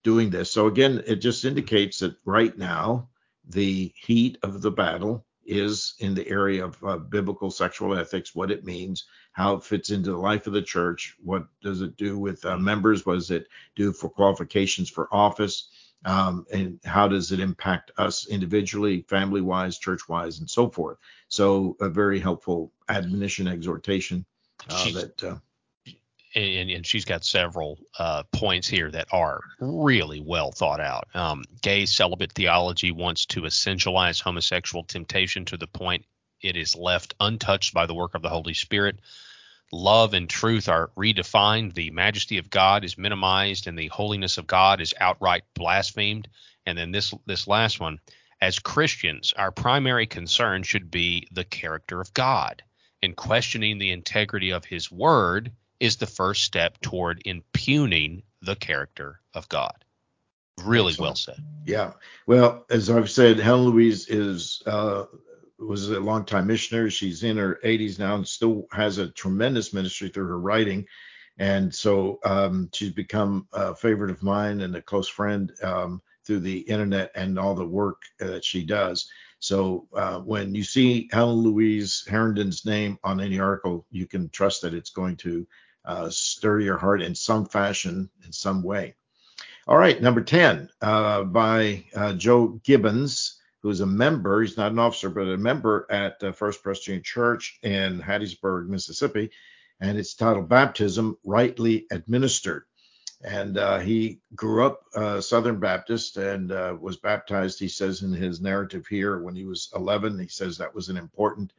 [0.03, 0.51] doing this.
[0.51, 3.09] So again, it just indicates that right now
[3.47, 8.51] the heat of the battle is in the area of uh, biblical sexual ethics, what
[8.51, 12.17] it means, how it fits into the life of the church, what does it do
[12.17, 15.69] with uh, members, what does it do for qualifications for office,
[16.05, 20.97] um, and how does it impact us individually, family wise, church wise, and so forth.
[21.27, 24.25] So, a very helpful admonition, exhortation
[24.69, 25.41] uh, that.
[26.35, 31.07] And, and, she's got several uh, points here that are really well thought out.
[31.13, 36.05] Um, gay celibate theology wants to essentialize homosexual temptation to the point
[36.41, 38.99] it is left untouched by the work of the Holy Spirit
[39.71, 44.47] love and truth are redefined, the majesty of God is minimized, and the holiness of
[44.47, 46.27] God is outright blasphemed.
[46.65, 47.99] And then this this last one,
[48.41, 52.63] as Christians, our primary concern should be the character of God.
[53.03, 59.19] And questioning the integrity of his word is the first step toward impugning the character
[59.33, 59.83] of God.
[60.63, 61.09] Really Excellent.
[61.09, 61.43] well said.
[61.65, 61.93] Yeah.
[62.27, 65.05] Well, as I've said, Helen Louise is uh,
[65.59, 66.89] was a longtime missionary.
[66.89, 70.85] She's in her 80s now and still has a tremendous ministry through her writing.
[71.37, 76.39] And so um, she's become a favorite of mine and a close friend um, through
[76.39, 79.09] the internet and all the work that she does.
[79.39, 84.61] So uh, when you see Helen Louise Herndon's name on any article, you can trust
[84.61, 85.45] that it's going to
[85.85, 88.95] uh, stir your heart in some fashion, in some way.
[89.67, 94.77] All right, number 10 uh, by uh, Joe Gibbons who's a member, he's not an
[94.77, 99.31] officer, but a member at uh, First Presbyterian Church in Hattiesburg, Mississippi.
[99.79, 102.65] And it's titled Baptism Rightly Administered.
[103.23, 108.13] And uh, he grew up uh, Southern Baptist and uh, was baptized, he says in
[108.13, 110.19] his narrative here, when he was 11.
[110.19, 111.51] He says that was an important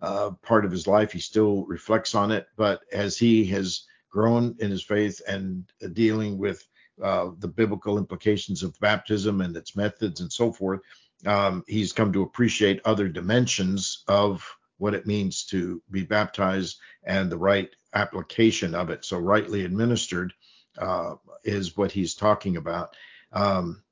[0.00, 1.12] uh, part of his life.
[1.12, 2.46] He still reflects on it.
[2.56, 6.66] But as he has grown in his faith and dealing with
[7.02, 10.80] uh, the biblical implications of baptism and its methods and so forth,
[11.26, 14.44] um, he's come to appreciate other dimensions of
[14.78, 19.04] what it means to be baptized and the right application of it.
[19.04, 20.32] So, rightly administered
[20.78, 22.94] uh, is what he's talking about.
[23.32, 23.82] Um,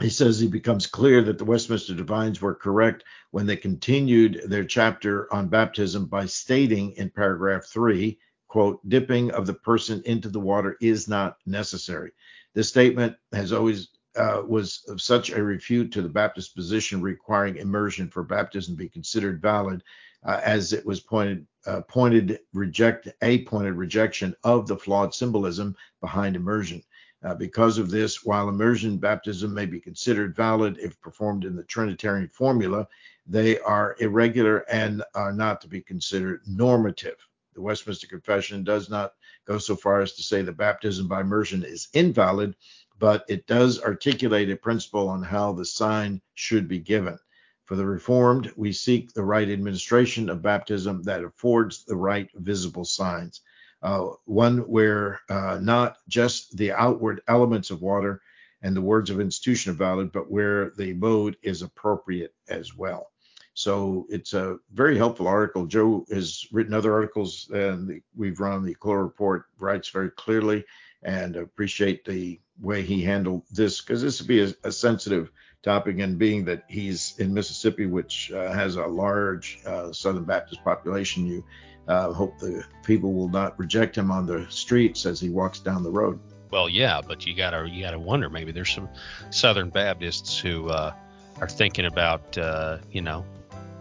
[0.00, 4.64] he says he becomes clear that the Westminster Divines were correct when they continued their
[4.64, 8.18] chapter on baptism by stating in paragraph three,
[8.48, 12.10] quote, dipping of the person into the water is not necessary.
[12.54, 17.56] This statement has always uh, was of such a refute to the Baptist position requiring
[17.56, 19.82] immersion for baptism to be considered valid,
[20.24, 25.74] uh, as it was pointed uh, pointed reject a pointed rejection of the flawed symbolism
[26.00, 26.82] behind immersion.
[27.24, 31.62] Uh, because of this, while immersion baptism may be considered valid if performed in the
[31.64, 32.86] Trinitarian formula,
[33.26, 37.16] they are irregular and are not to be considered normative.
[37.54, 39.14] The Westminster Confession does not
[39.46, 42.56] go so far as to say that baptism by immersion is invalid,
[42.98, 47.18] but it does articulate a principle on how the sign should be given.
[47.64, 52.84] For the Reformed, we seek the right administration of baptism that affords the right visible
[52.84, 53.40] signs.
[53.84, 58.22] Uh, one where uh, not just the outward elements of water
[58.62, 63.10] and the words of institution are valid, but where the mode is appropriate as well.
[63.52, 65.66] So it's a very helpful article.
[65.66, 70.64] Joe has written other articles, and we've run the Aquila Report, writes very clearly,
[71.02, 75.30] and appreciate the way he handled this because this would be a, a, sensitive
[75.62, 75.98] topic.
[75.98, 81.26] And being that he's in Mississippi, which uh, has a large uh, Southern Baptist population,
[81.26, 81.44] you
[81.88, 85.82] uh, hope the people will not reject him on the streets as he walks down
[85.82, 86.18] the road.
[86.50, 88.88] Well, yeah, but you gotta you gotta wonder maybe there's some
[89.30, 90.92] Southern Baptists who uh,
[91.40, 93.24] are thinking about uh, you know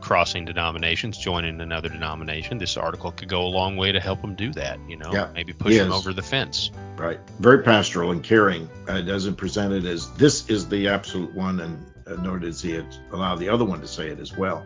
[0.02, 2.58] crossing denominations, joining another denomination.
[2.58, 4.78] This article could go a long way to help them do that.
[4.90, 6.72] You know, yeah, maybe push them over the fence.
[6.98, 7.20] Right.
[7.40, 8.68] Very pastoral and caring.
[8.88, 12.82] Uh, doesn't present it as this is the absolute one, and uh, nor does he
[13.12, 14.66] allow the other one to say it as well.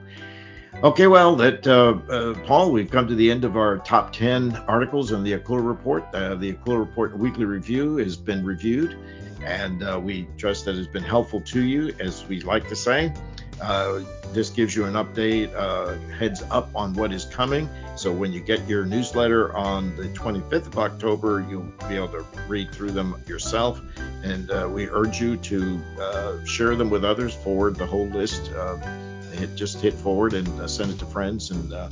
[0.84, 4.56] Okay, well, that uh, uh, Paul, we've come to the end of our top 10
[4.68, 6.06] articles in the Aquila Report.
[6.14, 8.96] Uh, the Aquila Report Weekly Review has been reviewed,
[9.44, 13.12] and uh, we trust that it's been helpful to you, as we like to say.
[13.60, 14.02] Uh,
[14.34, 17.68] this gives you an update, uh, heads up on what is coming.
[17.96, 22.26] So when you get your newsletter on the 25th of October, you'll be able to
[22.48, 23.82] read through them yourself.
[24.24, 28.52] And we urge you to share them with others, forward the whole list
[29.38, 31.88] hit just hit forward and uh, send it to friends and uh,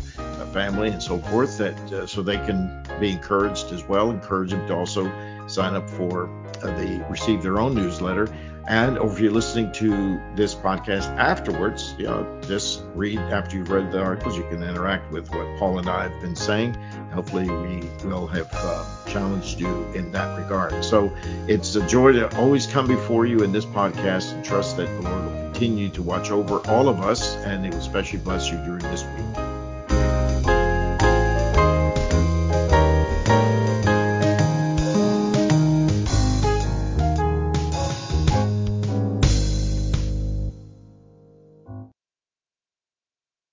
[0.48, 4.66] family and so forth that uh, so they can be encouraged as well encourage them
[4.68, 5.06] to also
[5.48, 6.28] sign up for
[6.64, 8.28] uh, the receive their own newsletter
[8.68, 13.70] and or if you're listening to this podcast afterwards you know just read after you've
[13.70, 14.38] read the articles.
[14.38, 16.74] You can interact with what paul and i have been saying.
[17.14, 20.84] Hopefully we will have uh, challenged you in that regard.
[20.84, 21.16] So
[21.48, 25.10] it's a joy to always come before you in this podcast and trust that the
[25.10, 28.58] lord will continue to watch over all of us, and it will especially bless you
[28.58, 29.45] during this week.